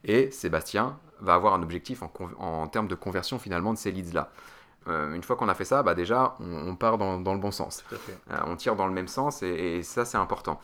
Et 0.05 0.31
Sébastien 0.31 0.99
va 1.21 1.35
avoir 1.35 1.53
un 1.53 1.63
objectif 1.63 2.03
en, 2.03 2.69
termes 2.69 2.89
de 2.89 2.95
conversion 2.95 3.39
finalement 3.39 3.75
de 3.75 3.79
ces 3.79 3.93
leads-là. 3.93 4.31
Euh, 4.89 5.13
une 5.15 5.23
fois 5.23 5.37
qu'on 5.37 5.51
a 5.51 5.55
fait 5.55 5.67
ça, 5.67 5.83
bah 5.83 5.95
déjà, 5.95 6.37
on, 6.41 6.75
part 6.75 6.97
dans, 6.97 7.19
le 7.19 7.39
bon 7.39 7.51
sens. 7.51 7.85
Euh, 7.93 8.37
on 8.47 8.57
tire 8.57 8.77
dans 8.77 8.87
le 8.87 8.95
même 8.95 9.09
sens 9.09 9.43
et, 9.43 9.83
ça, 9.83 10.07
c'est 10.07 10.17
important. 10.17 10.59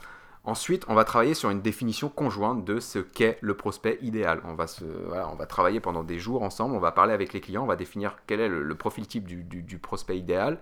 Ensuite, 0.45 0.87
on 0.89 0.95
va 0.95 1.05
travailler 1.05 1.35
sur 1.35 1.51
une 1.51 1.61
définition 1.61 2.09
conjointe 2.09 2.65
de 2.65 2.81
ce 2.81 2.99
qu'est 2.99 3.39
le 3.43 3.55
prospect 3.55 3.99
idéal. 4.01 4.41
On 4.45 4.55
va, 4.55 4.67
se, 4.67 4.85
on 4.85 5.35
va 5.35 5.47
travailler 5.47 5.81
pendant 5.81 6.03
des 6.03 6.19
jours 6.19 6.43
ensemble, 6.43 6.75
on 6.75 6.81
va 6.81 6.93
parler 6.93 7.13
avec 7.13 7.35
les 7.35 7.41
clients, 7.43 7.65
on 7.65 7.67
va 7.67 7.77
définir 7.77 8.17
quel 8.27 8.41
est 8.41 8.49
le, 8.49 8.75
profil 8.75 9.07
type 9.07 9.27
du, 9.27 9.79
prospect 9.79 10.17
idéal. 10.19 10.59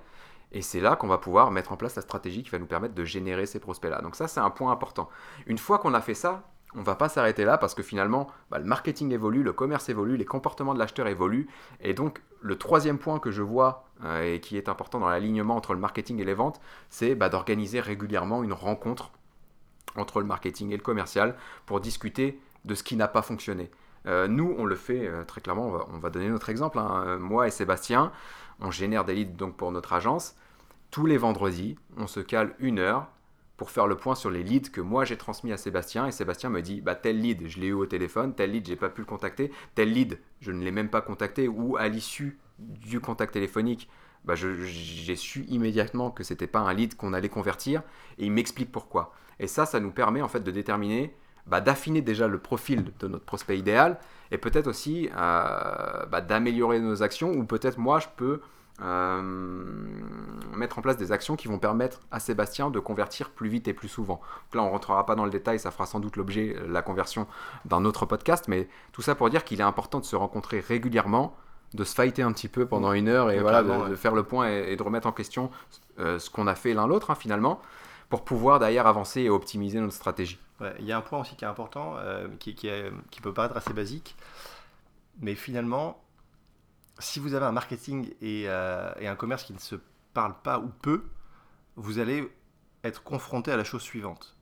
Et 0.52 0.62
c'est 0.62 0.80
là 0.80 0.96
qu'on 0.96 1.08
va 1.08 1.18
pouvoir 1.18 1.50
mettre 1.50 1.72
en 1.72 1.76
place 1.76 1.96
la 1.96 2.02
stratégie 2.02 2.42
qui 2.42 2.50
va 2.50 2.58
nous 2.58 2.66
permettre 2.66 2.94
de 2.94 3.04
générer 3.04 3.46
ces 3.46 3.58
prospects-là. 3.58 4.02
Donc 4.02 4.16
ça, 4.16 4.28
c'est 4.28 4.40
un 4.40 4.50
point 4.50 4.70
important. 4.70 5.08
Une 5.46 5.58
fois 5.58 5.78
qu'on 5.78 5.94
a 5.94 6.00
fait 6.00 6.14
ça, 6.14 6.44
on 6.74 6.80
ne 6.80 6.84
va 6.84 6.94
pas 6.94 7.08
s'arrêter 7.08 7.44
là 7.44 7.58
parce 7.58 7.74
que 7.74 7.82
finalement, 7.82 8.28
bah, 8.50 8.58
le 8.58 8.64
marketing 8.64 9.12
évolue, 9.12 9.42
le 9.42 9.52
commerce 9.52 9.88
évolue, 9.88 10.16
les 10.16 10.24
comportements 10.24 10.74
de 10.74 10.78
l'acheteur 10.78 11.06
évoluent. 11.06 11.48
Et 11.80 11.94
donc, 11.94 12.22
le 12.40 12.56
troisième 12.56 12.98
point 12.98 13.18
que 13.18 13.30
je 13.30 13.42
vois 13.42 13.88
euh, 14.04 14.34
et 14.34 14.40
qui 14.40 14.56
est 14.56 14.68
important 14.68 14.98
dans 14.98 15.08
l'alignement 15.08 15.56
entre 15.56 15.74
le 15.74 15.80
marketing 15.80 16.20
et 16.20 16.24
les 16.24 16.34
ventes, 16.34 16.60
c'est 16.88 17.14
bah, 17.14 17.28
d'organiser 17.28 17.80
régulièrement 17.80 18.42
une 18.42 18.52
rencontre 18.52 19.10
entre 19.96 20.20
le 20.20 20.26
marketing 20.26 20.70
et 20.70 20.76
le 20.76 20.82
commercial 20.82 21.36
pour 21.66 21.80
discuter 21.80 22.40
de 22.64 22.74
ce 22.74 22.82
qui 22.82 22.96
n'a 22.96 23.08
pas 23.08 23.22
fonctionné. 23.22 23.70
Euh, 24.06 24.28
nous, 24.28 24.54
on 24.58 24.64
le 24.64 24.74
fait 24.74 25.06
euh, 25.06 25.24
très 25.24 25.40
clairement, 25.40 25.86
on 25.92 25.98
va, 25.98 26.10
donner 26.10 26.28
notre 26.28 26.50
exemple. 26.50 26.78
Hein. 26.78 27.04
Euh, 27.06 27.18
moi 27.18 27.46
et 27.46 27.50
Sébastien, 27.50 28.12
on 28.60 28.70
génère 28.70 29.04
des 29.04 29.14
leads 29.14 29.36
donc 29.36 29.56
pour 29.56 29.70
notre 29.72 29.92
agence. 29.92 30.36
Tous 30.90 31.06
les 31.06 31.16
vendredis, 31.16 31.76
on 31.96 32.06
se 32.06 32.20
cale 32.20 32.54
une 32.58 32.78
heure 32.78 33.08
pour 33.56 33.70
faire 33.70 33.86
le 33.86 33.96
point 33.96 34.14
sur 34.14 34.30
les 34.30 34.42
leads 34.42 34.70
que 34.70 34.80
moi 34.80 35.04
j'ai 35.04 35.16
transmis 35.16 35.52
à 35.52 35.56
Sébastien. 35.56 36.06
Et 36.06 36.12
Sébastien 36.12 36.50
me 36.50 36.60
dit 36.62 36.80
bah, 36.80 36.94
tel 36.94 37.20
lead, 37.20 37.46
je 37.46 37.60
l'ai 37.60 37.68
eu 37.68 37.72
au 37.72 37.86
téléphone, 37.86 38.34
tel 38.34 38.50
lead, 38.50 38.66
j'ai 38.66 38.76
pas 38.76 38.88
pu 38.88 39.02
le 39.02 39.06
contacter, 39.06 39.52
tel 39.74 39.92
lead, 39.92 40.18
je 40.40 40.50
ne 40.50 40.62
l'ai 40.64 40.72
même 40.72 40.90
pas 40.90 41.00
contacté, 41.00 41.48
ou 41.48 41.76
à 41.76 41.88
l'issue 41.88 42.38
du 42.58 43.00
contact 43.00 43.34
téléphonique, 43.34 43.88
bah, 44.24 44.34
j'ai 44.36 45.16
su 45.16 45.44
immédiatement 45.48 46.10
que 46.10 46.22
c'était 46.22 46.46
pas 46.46 46.60
un 46.60 46.72
lead 46.72 46.96
qu'on 46.96 47.12
allait 47.12 47.28
convertir 47.28 47.82
et 48.18 48.26
il 48.26 48.32
m'explique 48.32 48.70
pourquoi. 48.70 49.12
Et 49.40 49.48
ça, 49.48 49.66
ça 49.66 49.80
nous 49.80 49.90
permet 49.90 50.22
en 50.22 50.28
fait 50.28 50.40
de 50.40 50.50
déterminer, 50.50 51.14
bah, 51.46 51.60
d'affiner 51.60 52.00
déjà 52.00 52.28
le 52.28 52.38
profil 52.38 52.92
de 53.00 53.08
notre 53.08 53.24
prospect 53.24 53.58
idéal 53.58 53.98
et 54.30 54.38
peut-être 54.38 54.66
aussi 54.66 55.08
euh, 55.16 56.06
bah, 56.06 56.20
d'améliorer 56.20 56.80
nos 56.80 57.02
actions 57.02 57.32
ou 57.32 57.44
peut-être 57.44 57.78
moi 57.78 57.98
je 57.98 58.08
peux 58.16 58.40
euh, 58.80 59.22
mettre 60.54 60.78
en 60.78 60.82
place 60.82 60.96
des 60.96 61.12
actions 61.12 61.36
qui 61.36 61.48
vont 61.48 61.58
permettre 61.58 62.00
à 62.10 62.20
Sébastien 62.20 62.70
de 62.70 62.80
convertir 62.80 63.30
plus 63.30 63.48
vite 63.48 63.68
et 63.68 63.74
plus 63.74 63.88
souvent. 63.88 64.14
Donc 64.14 64.54
là, 64.54 64.62
on 64.62 64.70
rentrera 64.70 65.04
pas 65.04 65.14
dans 65.14 65.24
le 65.24 65.30
détail, 65.30 65.58
ça 65.58 65.70
fera 65.70 65.86
sans 65.86 66.00
doute 66.00 66.16
l'objet, 66.16 66.56
la 66.68 66.82
conversion 66.82 67.26
d'un 67.64 67.84
autre 67.84 68.06
podcast, 68.06 68.46
mais 68.48 68.68
tout 68.92 69.02
ça 69.02 69.14
pour 69.14 69.28
dire 69.30 69.44
qu'il 69.44 69.60
est 69.60 69.64
important 69.64 70.00
de 70.00 70.04
se 70.04 70.16
rencontrer 70.16 70.60
régulièrement 70.60 71.36
de 71.74 71.84
se 71.84 71.94
fighter 71.94 72.22
un 72.22 72.32
petit 72.32 72.48
peu 72.48 72.66
pendant 72.66 72.92
une 72.92 73.08
heure 73.08 73.30
et 73.30 73.40
voilà, 73.40 73.62
de, 73.62 73.94
faire 73.94 74.14
le 74.14 74.22
point 74.22 74.48
et, 74.48 74.76
de 74.76 74.82
remettre 74.82 75.06
en 75.06 75.12
question 75.12 75.50
euh, 75.98 76.18
ce 76.18 76.30
qu'on 76.30 76.46
a 76.46 76.54
fait 76.54 76.74
l'un 76.74 76.86
l'autre 76.86 77.10
hein, 77.10 77.14
finalement 77.14 77.60
pour 78.08 78.24
pouvoir 78.24 78.58
d'ailleurs 78.58 78.86
avancer 78.86 79.22
et 79.22 79.30
optimiser 79.30 79.80
notre 79.80 79.94
stratégie. 79.94 80.38
Il 80.78 80.84
y 80.84 80.92
a 80.92 80.98
un 80.98 81.00
point 81.00 81.20
aussi 81.20 81.36
qui 81.36 81.44
est 81.44 81.48
important, 81.48 81.96
euh, 81.98 82.28
qui, 82.38 82.54
peut 83.22 83.32
paraître 83.32 83.56
assez 83.56 83.72
basique, 83.72 84.16
mais 85.20 85.34
finalement, 85.34 86.02
si 86.98 87.20
vous 87.20 87.34
avez 87.34 87.46
un 87.46 87.52
marketing 87.52 88.12
et, 88.20 88.44
euh, 88.46 88.92
et, 88.98 89.08
un 89.08 89.16
commerce 89.16 89.44
qui 89.44 89.52
ne 89.52 89.58
se 89.58 89.76
parlent 90.14 90.40
pas 90.42 90.58
ou 90.58 90.68
peu, 90.68 91.04
vous 91.76 91.98
allez 91.98 92.30
être 92.84 93.02
confronté 93.02 93.50
à 93.52 93.56
la 93.56 93.64
chose 93.64 93.82
suivante. 93.82 94.36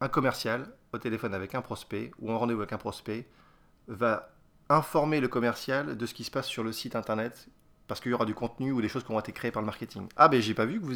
Un 0.00 0.08
commercial 0.08 0.74
au 0.92 0.98
téléphone 0.98 1.34
avec 1.34 1.54
un 1.54 1.62
prospect 1.62 2.10
ou 2.18 2.30
en 2.30 2.38
rendez-vous 2.38 2.60
avec 2.60 2.72
un 2.72 2.78
prospect 2.78 3.26
va 3.88 4.30
informer 4.68 5.20
le 5.20 5.28
commercial 5.28 5.96
de 5.96 6.06
ce 6.06 6.14
qui 6.14 6.24
se 6.24 6.30
passe 6.30 6.46
sur 6.46 6.64
le 6.64 6.72
site 6.72 6.96
internet 6.96 7.48
parce 7.86 8.00
qu'il 8.00 8.10
y 8.10 8.14
aura 8.14 8.24
du 8.24 8.34
contenu 8.34 8.72
ou 8.72 8.80
des 8.80 8.88
choses 8.88 9.04
qui 9.04 9.10
ont 9.10 9.20
été 9.20 9.32
créées 9.32 9.50
par 9.50 9.62
le 9.62 9.66
marketing. 9.66 10.06
Ah 10.16 10.28
ben 10.28 10.40
j'ai 10.40 10.54
pas 10.54 10.64
vu 10.64 10.80
que 10.80 10.86
vous, 10.86 10.94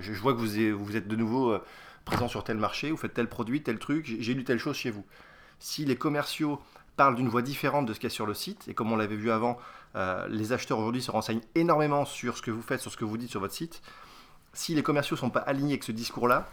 je, 0.00 0.12
vois 0.12 0.32
que 0.32 0.38
vous, 0.38 0.78
vous 0.84 0.96
êtes 0.96 1.08
de 1.08 1.16
nouveau 1.16 1.52
euh, 1.52 1.64
présent 2.04 2.28
sur 2.28 2.44
tel 2.44 2.56
marché, 2.56 2.90
vous 2.90 2.96
faites 2.96 3.14
tel 3.14 3.28
produit, 3.28 3.62
tel 3.62 3.78
truc, 3.78 4.16
j'ai 4.18 4.34
lu 4.34 4.44
telle 4.44 4.58
chose 4.58 4.76
chez 4.76 4.90
vous. 4.90 5.04
Si 5.58 5.84
les 5.84 5.96
commerciaux 5.96 6.60
parlent 6.96 7.14
d'une 7.14 7.28
voix 7.28 7.42
différente 7.42 7.86
de 7.86 7.92
ce 7.94 8.00
qu'il 8.00 8.08
y 8.08 8.12
a 8.12 8.14
sur 8.14 8.26
le 8.26 8.34
site, 8.34 8.68
et 8.68 8.74
comme 8.74 8.92
on 8.92 8.96
l'avait 8.96 9.16
vu 9.16 9.30
avant, 9.30 9.58
euh, 9.96 10.26
les 10.28 10.52
acheteurs 10.52 10.78
aujourd'hui 10.78 11.02
se 11.02 11.10
renseignent 11.10 11.40
énormément 11.54 12.04
sur 12.04 12.36
ce 12.36 12.42
que 12.42 12.50
vous 12.50 12.62
faites, 12.62 12.80
sur 12.80 12.90
ce 12.90 12.96
que 12.96 13.04
vous 13.04 13.16
dites 13.16 13.30
sur 13.30 13.40
votre 13.40 13.54
site. 13.54 13.82
Si 14.52 14.74
les 14.74 14.82
commerciaux 14.82 15.16
ne 15.16 15.20
sont 15.20 15.30
pas 15.30 15.40
alignés 15.40 15.72
avec 15.72 15.84
ce 15.84 15.92
discours-là, 15.92 16.48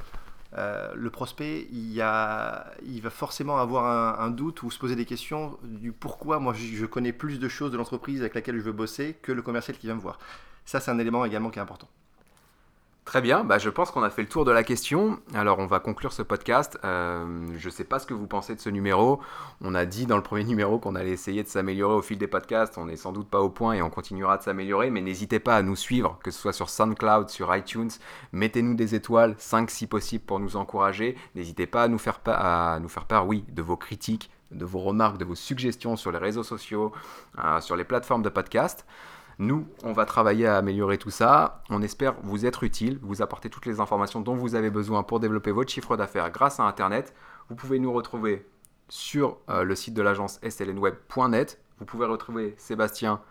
euh, 0.57 0.91
le 0.95 1.09
prospect, 1.09 1.67
il, 1.71 1.93
y 1.93 2.01
a, 2.01 2.71
il, 2.83 3.01
va 3.01 3.09
forcément 3.09 3.59
avoir 3.59 4.19
un, 4.19 4.29
doute 4.31 4.63
ou 4.63 4.71
se 4.71 4.79
poser 4.79 4.95
des 4.95 5.05
questions 5.05 5.57
du 5.63 5.91
pourquoi 5.91 6.39
moi 6.39 6.53
je, 6.53 6.85
connais 6.85 7.13
plus 7.13 7.39
de 7.39 7.47
choses 7.47 7.71
de 7.71 7.77
l'entreprise 7.77 8.21
avec 8.21 8.33
laquelle 8.33 8.57
je 8.57 8.63
veux 8.63 8.71
bosser 8.71 9.15
que 9.21 9.31
le 9.31 9.41
commercial 9.41 9.77
qui 9.77 9.87
vient 9.87 9.95
me 9.95 10.01
voir. 10.01 10.17
Ça, 10.65 10.79
c'est 10.79 10.89
un 10.89 10.97
élément 10.97 11.23
également 11.25 11.49
qui 11.49 11.59
est 11.59 11.61
important. 11.61 11.87
Très 13.09 13.21
bien, 13.21 13.43
bah, 13.43 13.57
je 13.57 13.71
pense 13.71 13.89
qu'on 13.89 14.03
a 14.03 14.11
fait 14.11 14.21
le 14.21 14.27
tour 14.27 14.45
de 14.45 14.51
la 14.51 14.63
question. 14.63 15.17
Alors 15.33 15.57
on 15.57 15.65
va 15.65 15.79
conclure 15.79 16.13
ce 16.13 16.21
podcast. 16.21 16.77
Euh, 16.83 17.47
je 17.57 17.65
ne 17.65 17.71
sais 17.71 17.83
pas 17.83 17.97
ce 17.97 18.05
que 18.05 18.13
vous 18.13 18.27
pensez 18.27 18.53
de 18.53 18.59
ce 18.59 18.69
numéro. 18.69 19.19
On 19.61 19.73
a 19.73 19.87
dit 19.87 20.05
dans 20.05 20.15
le 20.15 20.21
premier 20.21 20.43
numéro 20.45 20.77
qu'on 20.77 20.93
allait 20.93 21.09
essayer 21.09 21.41
de 21.41 21.47
s'améliorer 21.47 21.95
au 21.95 22.03
fil 22.03 22.19
des 22.19 22.27
podcasts. 22.27 22.77
On 22.77 22.85
n'est 22.85 22.97
sans 22.97 23.11
doute 23.11 23.27
pas 23.27 23.41
au 23.41 23.49
point 23.49 23.73
et 23.73 23.81
on 23.81 23.89
continuera 23.89 24.37
de 24.37 24.43
s'améliorer. 24.43 24.91
Mais 24.91 25.01
n'hésitez 25.01 25.39
pas 25.39 25.55
à 25.55 25.63
nous 25.63 25.75
suivre, 25.75 26.19
que 26.23 26.29
ce 26.29 26.39
soit 26.39 26.53
sur 26.53 26.69
SoundCloud, 26.69 27.29
sur 27.29 27.55
iTunes. 27.55 27.89
Mettez-nous 28.31 28.75
des 28.75 28.93
étoiles, 28.93 29.33
5 29.39 29.71
si 29.71 29.87
possible 29.87 30.23
pour 30.23 30.39
nous 30.39 30.55
encourager. 30.55 31.17
N'hésitez 31.33 31.65
pas 31.65 31.81
à 31.81 31.87
nous, 31.87 31.97
faire 31.97 32.19
part, 32.19 32.79
oui, 33.25 33.43
de 33.49 33.63
vos 33.63 33.75
critiques, 33.75 34.29
de 34.51 34.65
vos 34.65 34.81
remarques, 34.81 35.17
de 35.17 35.25
vos 35.25 35.33
suggestions 35.33 35.95
sur 35.95 36.11
les 36.11 36.19
réseaux 36.19 36.43
sociaux, 36.43 36.91
euh, 37.43 37.59
sur 37.59 37.75
les 37.75 37.85
plateformes 37.85 38.21
de 38.21 38.29
podcast. 38.29 38.85
Nous, 39.39 39.65
on 39.83 39.93
va 39.93 40.05
travailler 40.05 40.47
à 40.47 40.57
améliorer 40.57 40.97
tout 40.97 41.11
ça. 41.11 41.63
On 41.69 41.81
espère 41.81 42.15
vous 42.23 42.45
être 42.45 42.63
utile, 42.63 42.99
vous 43.01 43.21
apporter 43.21 43.49
toutes 43.49 43.65
les 43.65 43.79
informations 43.79 44.19
dont 44.19 44.35
vous 44.35 44.53
avez 44.53 44.69
besoin 44.69 45.01
pour 45.01 45.21
développer 45.21 45.51
votre 45.51 45.71
chiffre 45.71 45.95
d'affaires 45.95 46.29
grâce 46.29 46.59
à 46.59 46.63
Internet. 46.63 47.13
Vous 47.47 47.55
pouvez 47.55 47.79
nous 47.79 47.93
retrouver 47.93 48.45
sur 48.89 49.37
euh, 49.49 49.63
le 49.63 49.75
site 49.75 49.93
de 49.93 50.01
l'agence 50.01 50.41
slnweb.net. 50.43 51.61
Vous 51.79 51.85
pouvez 51.85 52.05
retrouver 52.05 52.53
Sébastien 52.57 53.21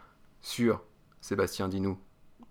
sur 0.40 0.80
Sébastien, 1.20 1.68
dis-nous, 1.68 1.98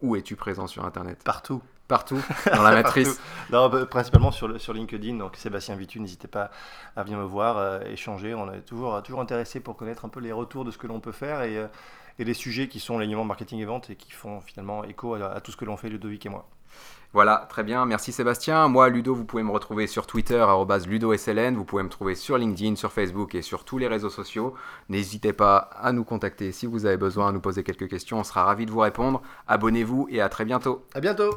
où 0.02 0.15
es-tu 0.15 0.36
présent 0.36 0.67
sur 0.67 0.86
Internet? 0.86 1.24
Partout. 1.24 1.63
Partout, 1.88 2.22
dans 2.54 2.63
la 2.63 2.72
matrice. 2.72 3.17
non, 3.50 3.70
bah, 3.70 3.86
principalement 3.86 4.32
sur, 4.32 4.60
sur 4.60 4.74
LinkedIn. 4.74 5.15
Donc 5.15 5.38
Sébastien 5.38 5.76
Vitu, 5.78 6.02
n'hésitez 6.02 6.28
pas 6.28 6.52
à 6.98 7.04
venir 7.04 7.17
me 7.17 7.24
voir, 7.24 7.58
euh, 7.58 7.80
échanger. 7.86 8.36
On 8.36 8.52
est 8.52 8.62
toujours, 8.62 9.02
toujours 9.04 9.22
intéressé 9.22 9.62
pour 9.62 9.78
connaître 9.78 10.04
un 10.04 10.10
peu 10.10 10.20
les 10.20 10.34
retours 10.34 10.65
de 10.65 10.72
ce 10.72 10.78
que 10.78 10.86
l'on 10.86 11.00
peut 11.00 11.13
faire. 11.13 11.43
Et, 11.43 11.58
euh, 11.58 11.67
et 12.19 12.25
des 12.25 12.34
sujets 12.34 12.67
qui 12.67 12.80
sont 12.80 12.97
l'alignement 12.97 13.25
marketing 13.25 13.60
et 13.60 13.65
vente 13.65 13.89
et 13.89 13.95
qui 13.95 14.12
font 14.12 14.41
finalement 14.41 14.84
écho 14.84 15.15
à, 15.15 15.41
tout 15.41 15.51
ce 15.51 15.58
que 15.58 15.65
l'on 15.65 15.77
fait 15.77 15.89
Ludovic 15.89 16.25
et 16.25 16.30
moi. 16.30 16.47
Voilà, 17.13 17.47
très 17.49 17.63
bien, 17.63 17.86
merci 17.86 18.12
Sébastien. 18.12 18.67
Moi, 18.67 18.89
Ludo, 18.89 19.15
vous 19.15 19.23
pouvez 19.23 19.41
me 19.41 19.51
retrouver 19.51 19.88
sur 19.88 20.06
Twitter, 20.06 20.45
LudoSLN. 20.88 21.56
Vous 21.56 21.63
pouvez 21.63 21.84
me 21.84 21.89
trouver 21.89 22.15
sur 22.15 22.38
LinkedIn, 22.38 22.75
sur 22.75 22.91
Facebook 22.91 23.34
et 23.34 23.41
sur 23.41 23.63
tous 23.63 23.77
les 23.77 23.88
réseaux 23.88 24.10
sociaux. 24.10 24.53
N'hésitez 24.89 25.32
pas 25.32 25.58
à 25.58 25.93
nous 25.93 26.03
contacter 26.03 26.51
si 26.51 26.65
vous 26.65 26.86
avez 26.86 26.97
besoin, 26.97 27.30
à 27.30 27.32
nous 27.32 27.39
poser 27.39 27.63
quelques 27.63 27.89
questions. 27.89 28.19
On 28.19 28.23
sera 28.23 28.43
ravis 28.43 28.65
de 28.65 28.71
vous 28.71 28.80
répondre. 28.80 29.21
Abonnez-vous 29.47 30.08
et 30.12 30.21
à 30.21 30.27
très 30.27 30.43
bientôt. 30.43 30.84
À 30.93 30.99
bientôt. 30.99 31.32